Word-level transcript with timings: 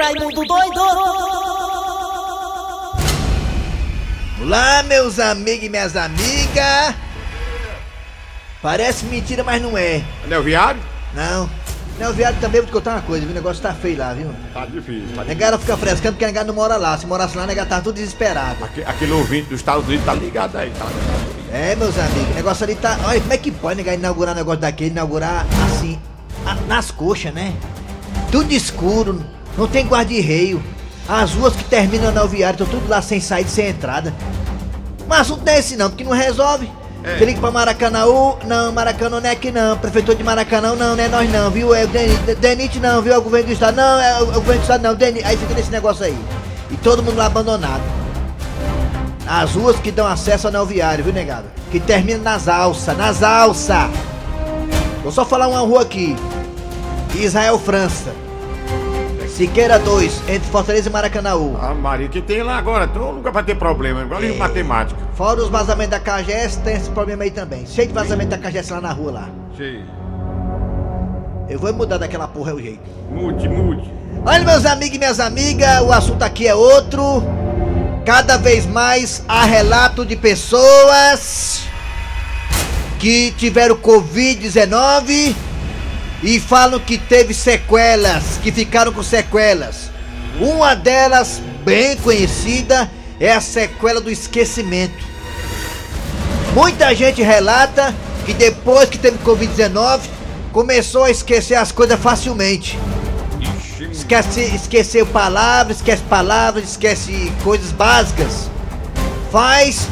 Raimundo 0.00 0.44
doido! 0.46 0.80
Olá, 4.42 4.82
meus 4.84 5.18
amigos 5.18 5.66
e 5.66 5.68
minhas 5.68 5.94
amigas. 5.96 6.94
Parece 8.62 9.04
mentira, 9.06 9.44
mas 9.44 9.60
não 9.60 9.76
é. 9.76 10.02
Não 10.26 10.36
é 10.36 10.40
o 10.40 10.42
viário? 10.42 10.80
Não. 11.14 11.48
Não, 11.98 12.10
o 12.10 12.14
viado 12.14 12.40
também 12.40 12.62
vou 12.62 12.68
te 12.68 12.72
contar 12.72 12.92
uma 12.92 13.02
coisa, 13.02 13.24
viu? 13.26 13.32
O 13.32 13.34
negócio 13.34 13.62
tá 13.62 13.74
feio 13.74 13.98
lá, 13.98 14.14
viu? 14.14 14.30
Tá 14.54 14.64
difícil. 14.64 14.84
Tá 14.84 14.96
difícil. 15.06 15.24
Negara 15.26 15.58
fica 15.58 15.76
frescando 15.76 16.12
porque 16.12 16.24
a 16.24 16.28
negada 16.28 16.46
não 16.46 16.54
mora 16.54 16.78
lá. 16.78 16.96
Se 16.96 17.06
morasse 17.06 17.36
lá, 17.36 17.42
a 17.44 17.46
negada 17.46 17.68
tava 17.68 17.82
tudo 17.82 17.96
desesperado. 17.96 18.64
Aque- 18.64 18.82
Aquele 18.84 19.12
ouvinte 19.12 19.48
dos 19.50 19.60
Estados 19.60 19.86
Unidos 19.86 20.06
tá 20.06 20.14
ligado 20.14 20.56
aí, 20.56 20.70
tá 20.70 20.86
ligado. 20.86 21.30
É, 21.52 21.76
meus 21.76 21.98
amigos, 21.98 22.30
o 22.30 22.34
negócio 22.34 22.64
ali 22.64 22.74
tá. 22.74 22.98
Olha, 23.04 23.20
como 23.20 23.32
é 23.34 23.36
que 23.36 23.50
pode 23.50 23.76
negar 23.76 23.94
inaugurar 23.94 24.34
um 24.34 24.38
negócio 24.38 24.60
daquele, 24.60 24.90
inaugurar 24.90 25.44
assim, 25.66 26.00
a- 26.46 26.54
nas 26.66 26.90
coxas, 26.90 27.34
né? 27.34 27.52
Tudo 28.32 28.50
escuro, 28.52 29.22
não 29.56 29.66
tem 29.66 29.86
guarda-reio. 29.86 30.62
As 31.08 31.32
ruas 31.32 31.56
que 31.56 31.64
terminam 31.64 32.12
na 32.12 32.24
viário 32.24 32.62
estão 32.62 32.66
tudo 32.66 32.88
lá 32.88 33.02
sem 33.02 33.20
saída, 33.20 33.48
sem 33.48 33.68
entrada. 33.68 34.14
Mas 35.08 35.22
assunto 35.22 35.44
não 35.44 35.52
é 35.52 35.58
esse 35.58 35.76
não, 35.76 35.88
porque 35.88 36.04
não 36.04 36.12
resolve. 36.12 36.70
É. 37.02 37.16
Você 37.16 37.24
liga 37.24 37.40
pra 37.40 37.50
Maracanãú, 37.50 38.38
não, 38.46 38.70
Maracanã 38.72 39.20
não 39.20 39.28
é 39.28 39.32
aqui 39.32 39.50
não, 39.50 39.76
prefeitura 39.78 40.16
de 40.16 40.22
Maracanã 40.22 40.76
não, 40.76 40.94
não 40.94 41.02
é 41.02 41.08
nós 41.08 41.32
não, 41.32 41.50
viu? 41.50 41.74
É 41.74 41.84
o 41.84 41.88
Denit, 41.88 42.34
Denit 42.36 42.78
não, 42.78 43.00
viu? 43.00 43.14
É 43.14 43.18
o 43.18 43.22
governo 43.22 43.46
do 43.46 43.52
estado, 43.52 43.74
não, 43.74 44.00
é 44.00 44.22
o, 44.22 44.30
é 44.30 44.34
governo 44.34 44.60
do 44.60 44.62
estado 44.62 44.82
não, 44.82 44.94
Denit. 44.94 45.24
Aí 45.24 45.36
fica 45.36 45.54
nesse 45.54 45.70
negócio 45.70 46.04
aí. 46.04 46.16
E 46.70 46.76
todo 46.76 47.02
mundo 47.02 47.16
lá 47.16 47.26
abandonado. 47.26 47.82
As 49.26 49.52
ruas 49.52 49.76
que 49.80 49.90
dão 49.90 50.06
acesso 50.06 50.46
ao 50.46 50.50
anel 50.50 50.66
viário, 50.66 51.02
viu, 51.02 51.12
negado? 51.12 51.46
Que 51.70 51.80
termina 51.80 52.18
nas 52.18 52.48
alças, 52.48 52.96
nas 52.96 53.22
alças. 53.22 53.90
Vou 55.02 55.10
só 55.10 55.24
falar 55.24 55.48
uma 55.48 55.60
rua 55.60 55.82
aqui. 55.82 56.16
Israel 57.14 57.58
França. 57.58 58.12
Siqueira 59.40 59.78
2, 59.78 60.24
entre 60.28 60.50
Fortaleza 60.50 60.90
e 60.90 60.92
Maracanãú. 60.92 61.56
Ah, 61.58 61.72
Maria, 61.72 62.08
que 62.10 62.20
tem 62.20 62.42
lá 62.42 62.58
agora? 62.58 62.84
Então 62.84 63.10
nunca 63.14 63.30
vai 63.30 63.42
ter 63.42 63.54
problema, 63.54 64.02
igual 64.02 64.22
em 64.22 64.34
É. 64.34 64.36
matemática. 64.36 65.00
Fora 65.14 65.40
os 65.42 65.48
vazamentos 65.48 65.92
da 65.92 65.98
KGS, 65.98 66.58
tem 66.58 66.76
esse 66.76 66.90
problema 66.90 67.22
aí 67.22 67.30
também. 67.30 67.64
Cheio 67.66 67.88
de 67.88 67.94
vazamento 67.94 68.28
da 68.28 68.36
KGS 68.36 68.70
lá 68.70 68.82
na 68.82 68.92
rua 68.92 69.12
lá. 69.12 69.28
Sim. 69.56 69.82
Eu 71.48 71.58
vou 71.58 71.72
mudar 71.72 71.96
daquela 71.96 72.28
porra 72.28 72.50
é 72.50 72.54
o 72.54 72.60
jeito. 72.60 72.82
Mude, 73.10 73.48
mude. 73.48 73.90
Olha, 74.26 74.44
meus 74.44 74.66
amigos 74.66 74.96
e 74.96 74.98
minhas 74.98 75.18
amigas, 75.18 75.80
o 75.80 75.90
assunto 75.90 76.22
aqui 76.22 76.46
é 76.46 76.54
outro. 76.54 77.22
Cada 78.04 78.36
vez 78.36 78.66
mais 78.66 79.24
há 79.26 79.46
relato 79.46 80.04
de 80.04 80.16
pessoas 80.16 81.62
que 82.98 83.30
tiveram 83.38 83.74
Covid-19 83.76 85.34
e 86.22 86.38
falam 86.38 86.78
que 86.80 86.98
teve 86.98 87.32
sequelas, 87.32 88.38
que 88.42 88.52
ficaram 88.52 88.92
com 88.92 89.02
sequelas. 89.02 89.90
Uma 90.38 90.74
delas, 90.74 91.40
bem 91.64 91.96
conhecida, 91.96 92.90
é 93.18 93.32
a 93.32 93.40
sequela 93.40 94.00
do 94.00 94.10
esquecimento. 94.10 95.04
Muita 96.54 96.94
gente 96.94 97.22
relata 97.22 97.94
que 98.24 98.34
depois 98.34 98.88
que 98.88 98.98
teve 98.98 99.18
Covid-19, 99.18 100.00
começou 100.52 101.04
a 101.04 101.10
esquecer 101.10 101.54
as 101.54 101.72
coisas 101.72 101.98
facilmente. 101.98 102.78
Esquece, 103.90 104.40
esqueceu 104.54 105.06
palavras, 105.06 105.78
esquece 105.78 106.02
palavras, 106.02 106.70
esquece 106.70 107.32
coisas 107.42 107.72
básicas. 107.72 108.50
Faz 109.32 109.88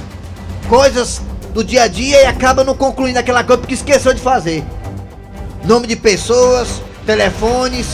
coisas 0.69 1.21
do 1.55 1.65
dia 1.65 1.85
a 1.85 1.89
dia 1.89 2.23
e 2.23 2.27
acaba 2.27 2.63
não 2.65 2.75
concluindo 2.75 3.19
aquela 3.19 3.43
coisa 3.43 3.61
porque 3.61 3.75
esqueceu 3.75 4.13
de 4.13 4.21
fazer. 4.21 4.65
Nome 5.65 5.87
de 5.87 5.97
pessoas, 5.97 6.83
telefones, 7.05 7.87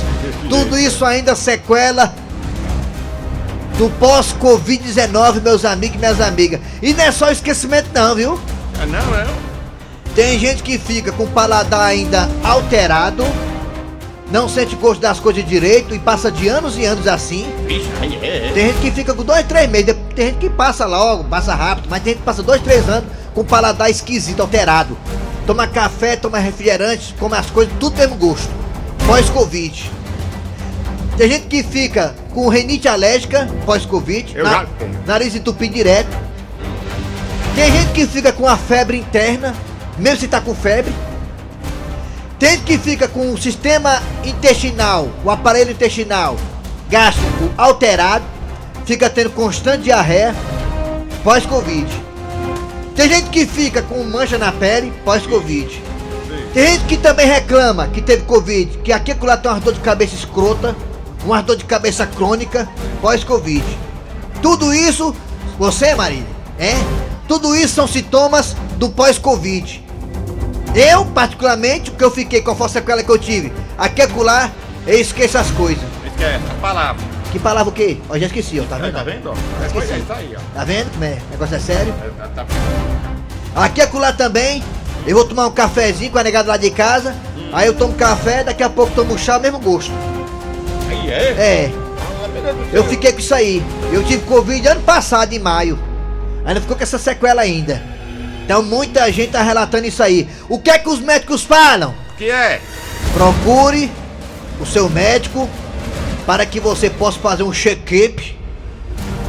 tudo 0.49 0.79
isso 0.79 1.05
ainda 1.05 1.35
sequela 1.35 2.15
do 3.79 3.91
pós-Covid-19, 3.99 5.41
meus 5.43 5.65
amigos 5.65 5.97
e 5.97 5.99
minhas 5.99 6.21
amigas. 6.21 6.61
E 6.83 6.93
não 6.93 7.05
é 7.05 7.13
só 7.13 7.31
esquecimento 7.31 7.89
não, 7.93 8.15
viu? 8.15 8.41
Ah, 8.81 8.87
não, 8.87 9.05
não. 9.07 9.55
Tem 10.15 10.39
gente 10.39 10.63
que 10.63 10.79
fica 10.79 11.11
com 11.11 11.25
o 11.25 11.29
paladar 11.29 11.81
ainda 11.81 12.29
alterado, 12.45 13.25
não 14.31 14.49
sente 14.49 14.77
gosto 14.77 15.01
das 15.01 15.19
coisas 15.19 15.45
direito 15.45 15.93
e 15.95 15.99
passa 15.99 16.31
de 16.31 16.47
anos 16.47 16.79
e 16.79 16.85
anos 16.85 17.09
assim. 17.09 17.47
Aí 18.01 18.19
é. 18.23 18.53
Tem 18.55 18.67
gente 18.69 18.81
que 18.81 18.91
fica 18.93 19.13
com 19.13 19.25
dois, 19.25 19.45
três 19.47 19.69
meses, 19.69 19.97
tem 20.15 20.27
gente 20.27 20.39
que 20.39 20.51
passa 20.51 20.87
logo, 20.87 21.25
passa 21.25 21.55
rápido, 21.55 21.89
mas 21.91 22.03
tem 22.03 22.13
gente 22.13 22.21
que 22.21 22.27
passa 22.27 22.43
dois, 22.45 22.63
três 22.63 22.89
anos 22.89 23.09
com 23.35 23.41
o 23.41 23.45
paladar 23.45 23.91
esquisito, 23.91 24.41
alterado. 24.41 24.97
Toma 25.47 25.67
café, 25.67 26.17
toma 26.17 26.39
refrigerante, 26.39 27.15
come 27.19 27.37
as 27.37 27.51
coisas, 27.51 27.75
tudo 27.79 27.97
mesmo 27.97 28.17
gosto. 28.17 28.51
Pós-Covid. 29.07 29.91
Tem 31.17 31.31
gente 31.31 31.47
que 31.47 31.63
fica 31.63 32.15
com 32.33 32.49
renite 32.49 32.89
alérgica, 32.89 33.49
pós-Covid, 33.65 34.33
tenho. 34.33 35.03
nariz 35.07 35.35
entupido 35.35 35.75
direto. 35.75 36.09
Tem 37.55 37.71
gente 37.71 37.93
que 37.93 38.07
fica 38.07 38.33
com 38.33 38.49
a 38.49 38.57
febre 38.57 38.99
interna, 38.99 39.55
mesmo 39.99 40.21
se 40.21 40.29
tá 40.29 40.41
com 40.41 40.55
febre. 40.55 40.93
Tem 42.39 42.53
gente 42.53 42.65
que 42.65 42.79
fica 42.79 43.07
com 43.07 43.33
o 43.33 43.39
sistema 43.39 44.03
intestinal, 44.25 45.09
o 45.25 45.31
aparelho 45.31 45.71
intestinal 45.71 46.37
gástrico 46.89 47.51
alterado, 47.57 48.25
fica 48.85 49.09
tendo 49.09 49.31
constante 49.31 49.85
diarreia 49.85 50.35
pós-Covid. 51.23 52.04
Tem 52.95 53.09
gente 53.09 53.31
que 53.31 53.45
fica 53.45 53.83
com 53.83 54.03
mancha 54.05 54.39
na 54.39 54.53
pele 54.53 54.93
pós-Covid. 55.05 55.83
Tem 56.53 56.67
gente 56.69 56.85
que 56.85 56.97
também 56.97 57.27
reclama 57.27 57.89
que 57.89 58.01
teve 58.01 58.23
Covid, 58.23 58.79
que 58.79 58.93
aqui 58.93 59.11
e 59.11 59.27
lá 59.27 59.37
tem 59.37 59.51
uma 59.51 59.61
dor 59.61 59.75
de 59.75 59.81
cabeça 59.81 60.15
escrota, 60.15 60.77
uma 61.25 61.43
dor 61.43 61.57
de 61.57 61.65
cabeça 61.65 62.07
crônica 62.07 62.69
pós-Covid. 63.01 63.65
Tudo 64.41 64.73
isso, 64.73 65.15
você, 65.59 65.95
Marília, 65.95 66.27
é? 66.59 66.75
Tudo 67.27 67.57
isso 67.57 67.75
são 67.75 67.89
sintomas 67.89 68.55
do 68.77 68.89
pós-Covid. 68.89 69.85
Eu, 70.75 71.05
particularmente, 71.07 71.91
o 71.91 71.95
que 71.95 72.05
eu 72.05 72.11
fiquei 72.11 72.43
com 72.43 72.53
a 72.53 72.55
força 72.55 72.75
sequela 72.75 73.03
que 73.03 73.11
eu 73.11 73.19
tive, 73.19 73.53
aqui 73.77 74.03
e 74.03 74.23
lá, 74.23 74.53
eu 74.87 75.01
esqueço 75.01 75.39
as 75.39 75.51
coisas. 75.51 75.83
Esquece 76.07 76.45
a 76.51 76.61
palavra. 76.61 77.03
Que 77.33 77.39
palavra 77.41 77.69
o 77.69 77.73
quê? 77.73 77.99
Ó, 78.09 78.17
já 78.17 78.27
esqueci, 78.27 78.61
ó, 78.61 78.65
tá 78.65 78.79
vendo? 78.79 78.93
Tá 78.93 79.03
vendo? 79.03 79.31
ó? 79.31 79.33
Esqueci. 79.33 79.67
Depois 79.67 79.91
é 79.91 79.99
isso 79.99 80.13
aí, 80.13 80.37
ó. 80.37 80.57
Tá 80.57 80.65
vendo 80.65 80.91
como 80.93 81.05
é? 81.05 81.19
O 81.27 81.31
negócio 81.33 81.57
é 81.57 81.59
sério? 81.59 81.95
É, 82.01 82.11
Tá, 82.11 82.29
tá... 82.29 82.47
Aqui 83.55 83.81
e 83.81 83.97
lá 83.99 84.13
também, 84.13 84.63
eu 85.07 85.15
vou 85.15 85.25
tomar 85.25 85.47
um 85.47 85.53
cafezinho 85.53 86.11
com 86.11 86.19
a 86.19 86.25
negada 86.25 86.49
lá 86.49 86.57
de 86.57 86.71
casa, 86.71 87.15
aí 87.53 87.67
eu 87.67 87.75
tomo 87.75 87.95
café, 87.95 88.43
daqui 88.43 88.63
a 88.63 88.69
pouco 88.69 88.93
tomo 88.95 89.17
chá, 89.17 89.39
mesmo 89.39 89.61
gosto. 89.61 89.93
Aí 90.89 91.11
é? 91.11 91.23
É, 91.39 91.73
Ah, 91.73 92.65
eu 92.73 92.85
fiquei 92.85 93.13
com 93.13 93.21
isso 93.21 93.35
aí. 93.35 93.63
Eu 93.93 94.03
tive 94.03 94.25
Covid 94.27 94.67
ano 94.67 94.81
passado, 94.83 95.33
em 95.33 95.39
maio. 95.39 95.79
Ainda 96.45 96.61
ficou 96.61 96.77
com 96.77 96.83
essa 96.83 96.99
sequela 96.99 97.43
ainda. 97.43 97.81
Então 98.45 98.63
muita 98.63 99.11
gente 99.13 99.31
tá 99.31 99.43
relatando 99.43 99.87
isso 99.87 100.03
aí. 100.03 100.29
O 100.49 100.59
que 100.59 100.71
é 100.71 100.79
que 100.79 100.89
os 100.89 101.01
médicos 101.01 101.43
falam? 101.43 101.95
Que 102.19 102.31
é? 102.31 102.61
Procure 103.15 103.91
o 104.61 104.67
seu 104.67 104.91
médico 104.91 105.49
para 106.27 106.45
que 106.45 106.61
você 106.61 106.91
possa 106.91 107.19
fazer 107.21 107.43
um 107.45 107.53
check-up. 107.53 108.34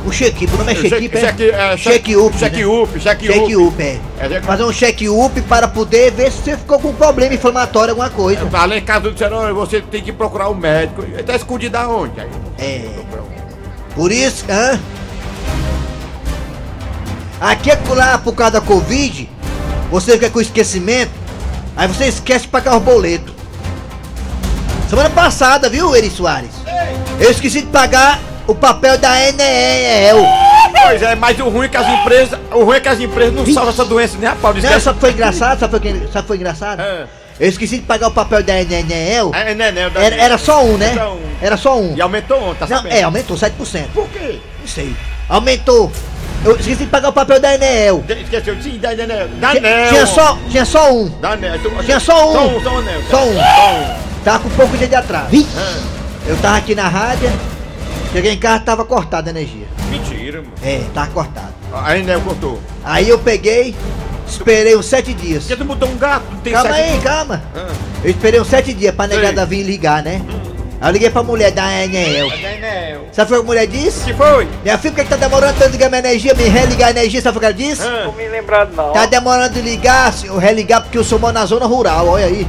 Um 0.06 0.12
check-up, 0.12 0.54
o 0.54 0.58
nome 0.58 0.72
é 0.72 0.76
check-up, 0.76 1.18
é? 1.18 1.20
Check- 1.22 1.42
é, 1.42 1.78
Check-up? 1.78 2.38
Check-up, 2.38 3.00
check-up. 3.00 3.00
Check-up, 3.00 3.82
é. 3.82 4.00
É, 4.20 4.42
Fazer 4.42 4.64
um 4.64 4.72
check-up 4.72 5.42
para 5.42 5.68
poder 5.68 6.12
ver 6.12 6.32
se 6.32 6.44
você 6.44 6.58
ficou 6.58 6.80
com 6.80 6.94
problema 6.94 7.34
inflamatório, 7.34 7.90
alguma 7.92 8.10
coisa. 8.12 8.48
Lá 8.52 8.78
em 8.78 8.82
casa 8.82 9.10
disseram, 9.12 9.54
você 9.56 9.82
tem 9.82 10.04
que 10.04 10.12
procurar 10.12 10.50
um 10.50 10.54
médico. 10.56 11.02
Ele 11.02 11.24
tá 11.24 11.36
escondido 11.36 11.76
aonde? 11.78 12.22
Aí, 12.22 12.30
É. 12.60 12.90
Por 13.96 14.12
isso, 14.12 14.46
hã? 14.50 14.80
Aqui 17.42 17.72
é 17.72 17.80
lá 17.90 18.18
por 18.18 18.34
causa 18.34 18.54
da 18.54 18.62
Covid, 18.62 19.30
você 19.92 20.14
fica 20.14 20.30
com 20.30 20.40
esquecimento, 20.40 21.12
aí 21.76 21.88
você 21.88 22.06
esquece 22.06 22.42
de 22.46 22.48
pagar 22.50 22.78
os 22.78 22.84
boletos. 22.84 23.34
Semana 24.90 25.10
passada, 25.10 25.70
viu, 25.70 25.96
Eri 25.96 26.10
Soares? 26.10 26.52
Eu 27.20 27.32
esqueci 27.32 27.62
de 27.62 27.68
pagar 27.68 28.20
o 28.48 28.56
papel 28.56 28.98
da 28.98 29.20
Enel. 29.28 30.18
Pois 30.84 31.02
é, 31.02 31.16
mas 31.16 31.40
o 31.40 31.50
ruim 31.50 31.66
é 31.66 31.70
que 31.70 31.78
as 31.78 31.88
empresas. 31.88 32.40
O 32.52 32.64
ruim 32.64 32.78
é 32.78 32.80
que 32.80 32.90
as 32.90 33.00
empresas 33.00 33.34
não 33.34 33.46
salvam 33.46 33.70
essa 33.70 33.86
doença 33.86 34.18
nem 34.20 34.30
a 34.30 34.36
pau. 34.36 34.54
Não, 34.54 34.62
que 34.62 35.00
foi 35.00 35.12
engraçado? 35.12 35.60
Sabe 35.60 35.76
o 35.78 35.80
que 35.80 35.90
sabe 35.90 36.04
o 36.06 36.22
que 36.22 36.28
foi 36.28 36.38
engraçado? 36.38 36.82
É. 36.82 37.06
Eu 37.38 37.50
esqueci 37.50 37.78
de 37.80 37.84
pagar 37.84 38.08
o 38.08 38.12
papel 38.12 38.42
da 38.44 38.62
Enel. 38.62 39.32
É, 39.34 39.54
né, 39.54 39.72
né, 39.72 39.90
da- 39.90 40.02
Era, 40.02 40.16
era 40.16 40.38
só 40.38 40.64
um, 40.64 40.78
né? 40.78 40.92
Era 40.94 41.10
um. 41.12 41.20
Era 41.42 41.58
só 41.58 41.78
um. 41.80 41.94
E 41.96 42.02
aumentou 42.02 42.42
ontem, 42.42 42.60
tá 42.60 42.68
Não, 42.68 42.78
sabendo? 42.78 42.94
é, 42.96 43.04
aumentou 43.04 43.36
7%. 43.36 43.52
Por 43.94 44.08
quê? 44.10 44.40
Não 44.62 44.68
sei. 44.68 44.96
Aumentou. 45.28 45.92
Eu 46.46 46.52
esqueci 46.56 46.76
de 46.84 46.86
pagar 46.86 47.10
o 47.10 47.14
papel 47.14 47.40
da 47.40 47.54
Enel. 47.56 48.04
De- 48.08 48.22
Esqueceu, 48.22 48.56
sim, 48.62 48.78
da 48.78 48.90
Anel. 48.92 49.28
Da 49.40 49.50
Tinha, 49.52 49.60
Anel. 49.76 49.90
tinha 49.90 50.06
só, 50.06 50.38
tinha 50.50 50.64
só 50.66 50.94
um. 50.94 51.10
Da 51.20 51.32
Anel. 51.32 51.60
Tu- 51.60 51.84
Tinha 51.84 52.00
só 52.00 52.30
um. 52.30 52.34
Só 52.34 52.48
um, 52.48 52.64
só 52.64 52.70
um 52.70 52.78
anel. 52.78 53.02
Só 53.10 53.24
um. 53.26 53.34
Só 53.34 53.72
um. 53.74 53.96
Tava 54.24 54.40
com 54.40 54.50
pouco 54.52 54.78
dia 54.78 54.88
de 54.88 54.96
atraso. 54.96 55.28
Eu 56.28 56.38
tava 56.38 56.58
aqui 56.58 56.74
na 56.74 56.88
rádio, 56.88 57.30
cheguei 58.16 58.34
em 58.34 58.38
casa 58.40 58.60
tava 58.62 58.86
cortada 58.86 59.30
a 59.30 59.32
energia. 59.32 59.66
mentira, 59.90 60.40
mano. 60.42 60.54
É, 60.64 60.82
tava 60.94 61.08
cortado. 61.12 61.54
A 61.74 61.92
Anel 61.92 62.22
cortou. 62.22 62.60
Aí 62.84 63.10
eu 63.10 63.20
peguei, 63.20 63.76
esperei 64.28 64.76
uns 64.76 64.86
sete 64.86 65.14
dias. 65.14 65.44
Porque 65.44 65.56
tu 65.58 65.66
botou 65.66 65.90
um 65.90 65.98
gato, 65.98 66.24
não 66.32 66.40
tem 66.40 66.54
Calma 66.54 66.74
sete- 66.74 66.82
aí, 66.90 67.00
calma. 67.02 67.44
Ah, 67.56 67.68
Eu 68.04 68.12
esperei 68.12 68.40
uns 68.40 68.48
sete 68.48 68.74
dias 68.74 68.94
pra 68.96 69.08
negada 69.08 69.46
vir 69.46 69.64
ligar, 69.64 70.02
né? 70.04 70.22
Aí 70.82 70.90
eu 70.90 70.94
liguei 70.94 71.10
pra 71.10 71.24
mulher 71.24 71.52
da 71.52 71.70
Enel. 71.84 72.28
Enel. 72.32 73.08
Sabe 73.12 73.32
o 73.32 73.36
que 73.36 73.42
a 73.42 73.46
mulher 73.46 73.66
disse? 73.68 74.04
que 74.06 74.14
foi? 74.14 74.48
Minha 74.64 74.78
filha, 74.78 74.94
por 74.94 74.98
que 74.98 75.04
que 75.06 75.10
tá 75.10 75.16
demorando 75.16 75.54
tanto 75.58 75.72
de 75.72 75.78
ligar 75.78 75.90
minha 75.90 76.00
energia, 76.00 76.34
me 76.34 76.44
religar 76.44 76.90
a 76.90 76.92
energia? 76.92 77.22
Sabe 77.22 77.38
o 77.38 77.40
que 77.40 77.46
ela 77.46 77.54
disse? 77.54 77.82
Ah. 77.82 78.04
Não 78.06 78.12
me 78.14 78.28
lembrado 78.28 78.74
não. 78.76 78.92
Tá 78.92 79.06
demorando 79.06 79.54
de 79.54 79.62
ligar, 79.62 80.12
senhor, 80.14 80.38
religar 80.38 80.82
porque 80.82 80.98
eu 80.98 81.04
sou 81.04 81.18
moro 81.18 81.34
na 81.34 81.46
zona 81.46 81.66
rural, 81.66 82.08
olha 82.08 82.26
aí. 82.26 82.48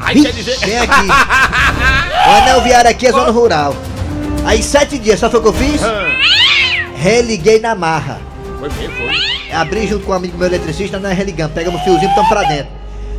Aí 0.00 0.22
quer 0.22 0.32
dizer. 0.32 0.58
Vem 0.58 0.78
aqui. 0.78 1.06
O 2.20 2.32
anel 2.32 2.60
viário 2.60 2.90
aqui 2.90 3.06
é 3.06 3.12
zona 3.12 3.30
rural. 3.30 3.74
Aí 4.44 4.62
sete 4.62 4.98
dias, 4.98 5.20
sabe 5.20 5.36
o 5.36 5.42
que 5.42 5.48
eu 5.48 5.52
fiz? 5.52 5.80
Religuei 6.96 7.60
na 7.60 7.74
marra. 7.74 8.20
Foi 8.58 8.68
mesmo, 8.70 8.94
foi. 8.96 9.52
Abri 9.52 9.86
junto 9.86 10.04
com 10.06 10.12
um 10.12 10.14
amigo 10.14 10.36
meu 10.38 10.46
eletricista, 10.46 10.98
nós 10.98 11.16
religamos, 11.16 11.54
pegamos 11.54 11.80
o 11.80 11.84
fiozinho 11.84 12.06
e 12.06 12.08
estamos 12.10 12.28
pra 12.28 12.42
dentro. 12.44 12.72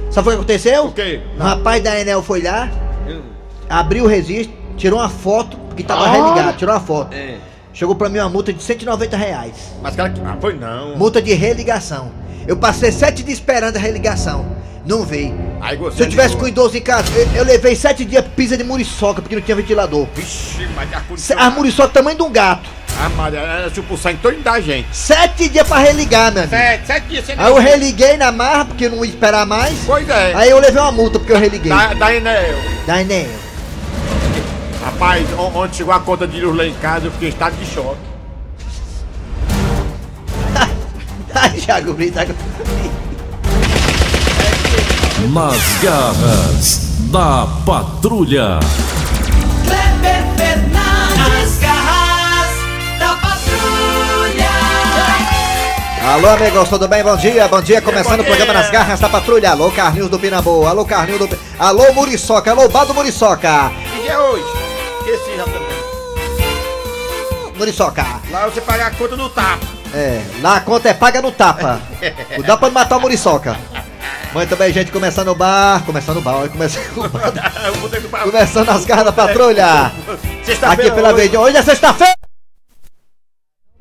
Sabe 0.09 0.27
o 0.27 0.31
que 0.31 0.35
aconteceu? 0.37 0.85
O 0.85 0.91
quê? 0.91 1.21
O 1.37 1.43
rapaz 1.43 1.81
da 1.83 1.99
Enel 1.99 2.21
foi 2.23 2.41
lá, 2.41 2.69
abriu 3.69 4.05
o 4.05 4.07
registro, 4.07 4.55
tirou 4.77 4.99
uma 4.99 5.09
foto, 5.09 5.57
que 5.75 5.83
tava 5.83 6.05
Ah. 6.05 6.11
religado, 6.11 6.57
tirou 6.57 6.73
uma 6.73 6.81
foto. 6.81 7.13
É. 7.13 7.35
Chegou 7.73 7.95
pra 7.95 8.09
mim 8.09 8.19
uma 8.19 8.29
multa 8.29 8.51
de 8.51 8.61
190 8.61 9.15
reais. 9.15 9.53
Mas 9.81 9.95
cara, 9.95 10.13
ah, 10.25 10.35
foi 10.39 10.53
não. 10.55 10.97
Multa 10.97 11.21
de 11.21 11.33
religação. 11.33 12.11
Eu 12.47 12.57
passei 12.57 12.91
sete 12.91 13.23
dias 13.23 13.37
esperando 13.37 13.77
a 13.77 13.79
religação. 13.79 14.45
Não 14.85 15.05
veio. 15.05 15.35
Se 15.95 16.01
eu 16.03 16.09
tivesse 16.09 16.29
com 16.35 16.45
ligou. 16.45 16.63
idoso 16.65 16.77
em 16.77 16.81
casa, 16.81 17.07
eu, 17.15 17.27
eu 17.35 17.43
levei 17.43 17.75
sete 17.75 18.03
dias 18.03 18.25
pisa 18.35 18.57
de 18.57 18.63
muriçoca, 18.63 19.21
porque 19.21 19.35
não 19.35 19.41
tinha 19.41 19.55
ventilador. 19.55 20.07
Vixe, 20.15 20.67
mas 20.75 20.91
a 20.93 21.01
condição. 21.01 21.51
Muriçoca 21.51 21.89
tamanho 21.89 22.17
de 22.17 22.23
um 22.23 22.31
gato. 22.31 22.67
Ah, 22.99 23.09
Maria, 23.09 23.39
era 23.39 23.69
tipo 23.71 23.95
sangue 23.97 24.19
todo 24.21 24.35
da 24.43 24.59
gente. 24.59 24.87
Sete 24.91 25.49
dias 25.49 25.67
pra 25.67 25.77
religar, 25.79 26.31
meu 26.31 26.41
amigo. 26.43 26.55
Sete, 26.55 26.87
sete 26.87 27.07
dias 27.07 27.25
sem 27.25 27.35
Aí 27.37 27.47
eu 27.47 27.57
religuei 27.57 28.17
na 28.17 28.31
marra, 28.31 28.65
porque 28.65 28.85
eu 28.85 28.89
não 28.91 29.05
ia 29.05 29.11
esperar 29.11 29.45
mais. 29.45 29.73
Pois 29.85 30.07
é. 30.09 30.33
Aí 30.35 30.49
eu 30.49 30.59
levei 30.59 30.81
uma 30.81 30.91
multa, 30.91 31.17
porque 31.19 31.31
eu 31.33 31.39
religuei. 31.39 31.71
Da, 31.71 31.93
da 31.93 32.13
Enel. 32.15 32.55
Da 32.85 33.01
Enel. 33.01 33.29
Rapaz, 34.83 35.27
on- 35.37 35.51
onde 35.55 35.75
chegou 35.77 35.93
a 35.93 35.99
conta 35.99 36.27
de 36.27 36.41
luz 36.41 36.57
lá 36.57 36.65
em 36.65 36.73
casa, 36.75 37.05
eu 37.05 37.11
fiquei 37.11 37.29
em 37.29 37.31
estado 37.31 37.55
de 37.55 37.65
choque. 37.67 37.97
Ai, 41.33 41.49
Thiago 41.51 41.93
Brito, 41.93 42.19
Nas 45.29 45.77
garras 45.83 46.79
da 47.11 47.47
patrulha. 47.65 48.59
Kleber 49.63 50.25
Fernandes, 50.35 51.59
garras 51.59 52.49
da 52.99 53.15
patrulha. 53.15 54.49
Alô, 56.11 56.29
amigos, 56.29 56.67
tudo 56.69 56.87
bem? 56.87 57.03
Bom 57.03 57.15
dia, 57.15 57.47
bom 57.47 57.61
dia. 57.61 57.81
Começando 57.81 58.21
o 58.21 58.25
programa 58.25 58.53
Nas 58.53 58.71
Garras 58.71 58.99
da 58.99 59.07
Patrulha. 59.07 59.51
Alô, 59.51 59.69
Carlinhos 59.71 60.09
do 60.09 60.17
Pinambu. 60.19 60.65
Alô, 60.65 60.83
Carlinhos 60.85 61.29
do... 61.29 61.39
Alô, 61.59 61.93
Muriçoca. 61.93 62.51
Alô, 62.51 62.67
Baldo 62.67 62.93
Muriçoca. 62.93 63.71
Que 63.93 64.01
dia 64.01 64.13
é 64.13 64.19
hoje? 64.19 64.43
Esqueci 65.01 65.37
já 65.37 65.43
também. 65.43 65.81
Muriçoca. 67.57 68.05
Lá 68.31 68.45
você 68.47 68.59
paga 68.59 68.87
a 68.87 68.91
conta 68.91 69.15
do 69.15 69.29
tapa. 69.29 69.59
É, 69.93 70.21
lá 70.41 70.55
a 70.55 70.61
conta 70.61 70.89
é 70.89 70.93
paga 70.93 71.21
no 71.21 71.31
tapa. 71.31 71.79
Não 72.37 72.43
dá 72.43 72.57
pra 72.57 72.69
matar 72.71 72.97
o 72.97 73.01
Muriçoca. 73.01 73.55
Muito 74.33 74.55
bem, 74.55 74.71
gente, 74.71 74.91
começando 74.91 75.27
o 75.29 75.35
bar. 75.35 75.83
Começando 75.85 76.17
o 76.17 76.21
bar, 76.21 76.37
olha, 76.37 76.49
começando 76.49 76.97
o 76.97 77.09
bar. 77.09 77.31
Começando 78.23 78.69
as 78.69 78.85
garras 78.85 79.05
da 79.05 79.11
patrulha. 79.11 79.91
Sexta-feira. 80.43 80.87
Aqui 80.87 80.91
pela 80.91 81.27
de 81.27 81.37
hoje 81.37 81.57
é 81.57 81.61
sexta-feira. 81.61 82.13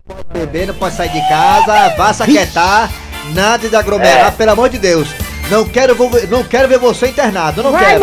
Não 0.08 0.17
pode 0.17 0.38
beber, 0.41 0.67
não 0.67 0.75
pode 0.75 0.97
sair 0.97 1.11
de 1.11 1.20
casa, 1.29 1.94
vá 1.97 2.12
se 2.12 2.23
aquietar, 2.23 2.91
nada 3.32 3.69
de 3.69 3.76
aglomerar, 3.76 4.29
É. 4.29 4.31
pelo 4.32 4.50
amor 4.50 4.69
de 4.69 4.79
Deus. 4.79 5.08
Não 5.49 5.64
quero, 5.64 5.97
não 6.29 6.43
quero 6.43 6.69
ver 6.69 6.79
você 6.79 7.08
internado, 7.08 7.62
não 7.62 7.73
quero. 7.76 8.00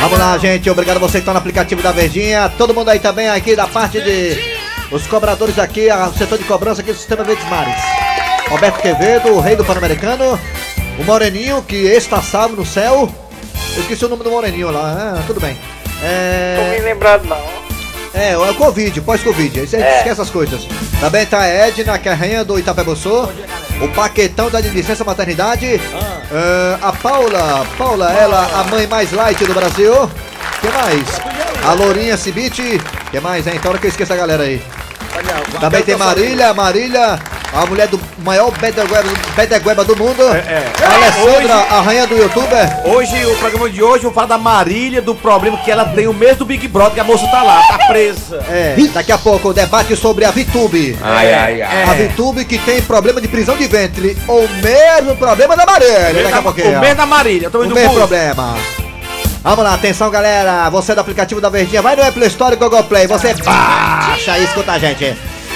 Vamos 0.00 0.18
lá, 0.18 0.36
gente. 0.36 0.68
Obrigado 0.68 0.96
a 0.96 1.00
você 1.00 1.12
que 1.12 1.18
está 1.20 1.32
no 1.32 1.38
aplicativo 1.38 1.82
da 1.82 1.92
Verdinha. 1.92 2.52
Todo 2.58 2.74
mundo 2.74 2.90
aí 2.90 2.98
também 2.98 3.28
aqui 3.30 3.56
da 3.56 3.66
parte 3.66 4.00
de 4.02 4.54
os 4.90 5.06
cobradores 5.06 5.58
aqui, 5.58 5.88
o 5.90 6.12
setor 6.12 6.36
de 6.36 6.44
cobrança 6.44 6.82
aqui 6.82 6.92
do 6.92 6.98
Sistema 6.98 7.24
Verdes 7.24 7.48
Mares. 7.48 7.74
Roberto 8.48 8.80
Quevedo, 8.82 9.32
o 9.34 9.40
rei 9.40 9.56
do 9.56 9.64
Pan-Americano. 9.64 10.38
O 10.98 11.04
Moreninho, 11.04 11.62
que 11.62 11.76
está 11.76 12.22
salvo 12.22 12.56
no 12.56 12.66
céu. 12.66 13.08
Eu 13.74 13.80
esqueci 13.82 14.04
o 14.04 14.08
nome 14.08 14.22
do 14.22 14.30
Moreninho 14.30 14.70
lá. 14.70 15.16
Ah, 15.18 15.22
tudo 15.26 15.40
bem. 15.40 15.58
É... 16.02 16.56
Não 16.58 16.70
me 16.70 16.78
lembrado 16.80 17.24
não. 17.24 17.64
É, 18.14 18.30
é 18.32 18.36
o 18.38 18.54
Covid, 18.54 19.00
pós-Covid, 19.00 19.58
aí 19.60 19.66
você 19.66 19.76
É. 19.76 19.98
esquece 19.98 20.20
as 20.20 20.30
coisas. 20.30 20.68
Também 21.00 21.26
tá 21.26 21.40
a 21.40 21.46
Edna, 21.48 22.00
é 22.02 22.08
a 22.08 22.14
rainha 22.14 22.44
do 22.44 22.56
Itapebuçu. 22.58 23.28
O 23.80 23.88
Paquetão 23.88 24.48
da 24.48 24.60
licença 24.60 25.02
maternidade. 25.02 25.66
É, 25.66 26.78
a 26.80 26.92
Paula, 26.92 27.66
Paula, 27.76 28.12
ela, 28.12 28.48
a 28.60 28.64
mãe 28.64 28.86
mais 28.86 29.10
light 29.10 29.44
do 29.44 29.52
Brasil. 29.52 30.08
que 30.60 30.68
mais? 30.68 31.04
A 31.66 31.72
Lourinha 31.72 32.16
Cibite. 32.16 32.80
que 33.10 33.18
mais, 33.20 33.46
hein? 33.48 33.54
Então 33.56 33.72
hora 33.72 33.80
que 33.80 33.86
eu 33.86 33.90
esqueço 33.90 34.12
a 34.12 34.16
galera 34.16 34.44
aí. 34.44 34.62
Também 35.60 35.82
tem 35.82 35.96
Marília, 35.96 36.54
Marília, 36.54 37.18
a 37.54 37.66
mulher 37.66 37.86
do 37.88 38.00
maior 38.18 38.50
bedegueba, 39.36 39.84
do 39.84 39.96
mundo. 39.96 40.22
É, 40.22 40.38
é. 40.38 40.72
A 40.84 40.94
Alessandra, 40.94 41.56
Hoje- 41.56 41.66
a 41.70 41.80
rainha 41.80 42.06
do 42.06 42.16
youtuber. 42.16 42.80
Hoje, 42.86 43.26
o 43.26 43.36
programa 43.36 43.70
de 43.70 43.82
hoje, 43.82 43.98
eu 44.04 44.10
vou 44.10 44.12
falar 44.12 44.26
da 44.26 44.38
Marília, 44.38 45.00
do 45.00 45.14
problema 45.14 45.56
que 45.58 45.70
ela 45.70 45.84
tem 45.84 46.06
o 46.08 46.12
mês 46.12 46.36
do 46.36 46.44
Big 46.44 46.66
Brother, 46.68 46.94
que 46.94 47.00
a 47.00 47.04
moça 47.04 47.26
tá 47.28 47.42
lá, 47.42 47.60
tá 47.68 47.78
presa. 47.86 48.44
É, 48.48 48.74
daqui 48.92 49.12
a 49.12 49.18
pouco 49.18 49.48
o 49.48 49.52
debate 49.54 49.94
sobre 49.96 50.24
a 50.24 50.30
VTube. 50.30 50.98
Ai, 51.02 51.32
ai, 51.32 51.62
ai. 51.62 51.82
A 51.84 51.94
VTube 51.94 52.44
que 52.44 52.58
tem 52.58 52.82
problema 52.82 53.20
de 53.20 53.28
prisão 53.28 53.56
de 53.56 53.66
ventre. 53.66 54.16
O 54.28 54.48
mesmo 54.62 55.16
problema 55.16 55.56
da 55.56 55.64
Marília. 55.64 56.12
Daqui 56.24 56.38
a 56.38 56.42
pouquinho. 56.42 56.76
O 56.76 56.80
mês 56.80 56.96
da 56.96 57.06
Marília, 57.06 57.46
eu 57.46 57.50
tô 57.50 57.58
O 57.58 57.62
vendo 57.62 57.74
mesmo 57.74 57.92
muito. 57.92 57.98
problema. 58.08 58.56
Vamos 59.42 59.62
lá, 59.64 59.74
atenção 59.74 60.10
galera. 60.10 60.70
Você 60.70 60.94
do 60.94 61.00
aplicativo 61.02 61.40
da 61.40 61.50
Verdinha, 61.50 61.82
vai 61.82 61.94
no 61.94 62.02
Apple 62.02 62.26
Store 62.26 62.54
e 62.54 62.56
Google 62.56 62.82
Play. 62.84 63.06
Você 63.06 63.34
baixa 63.34 64.38
e 64.38 64.44
escuta 64.44 64.72
a 64.72 64.78
gente. 64.78 65.14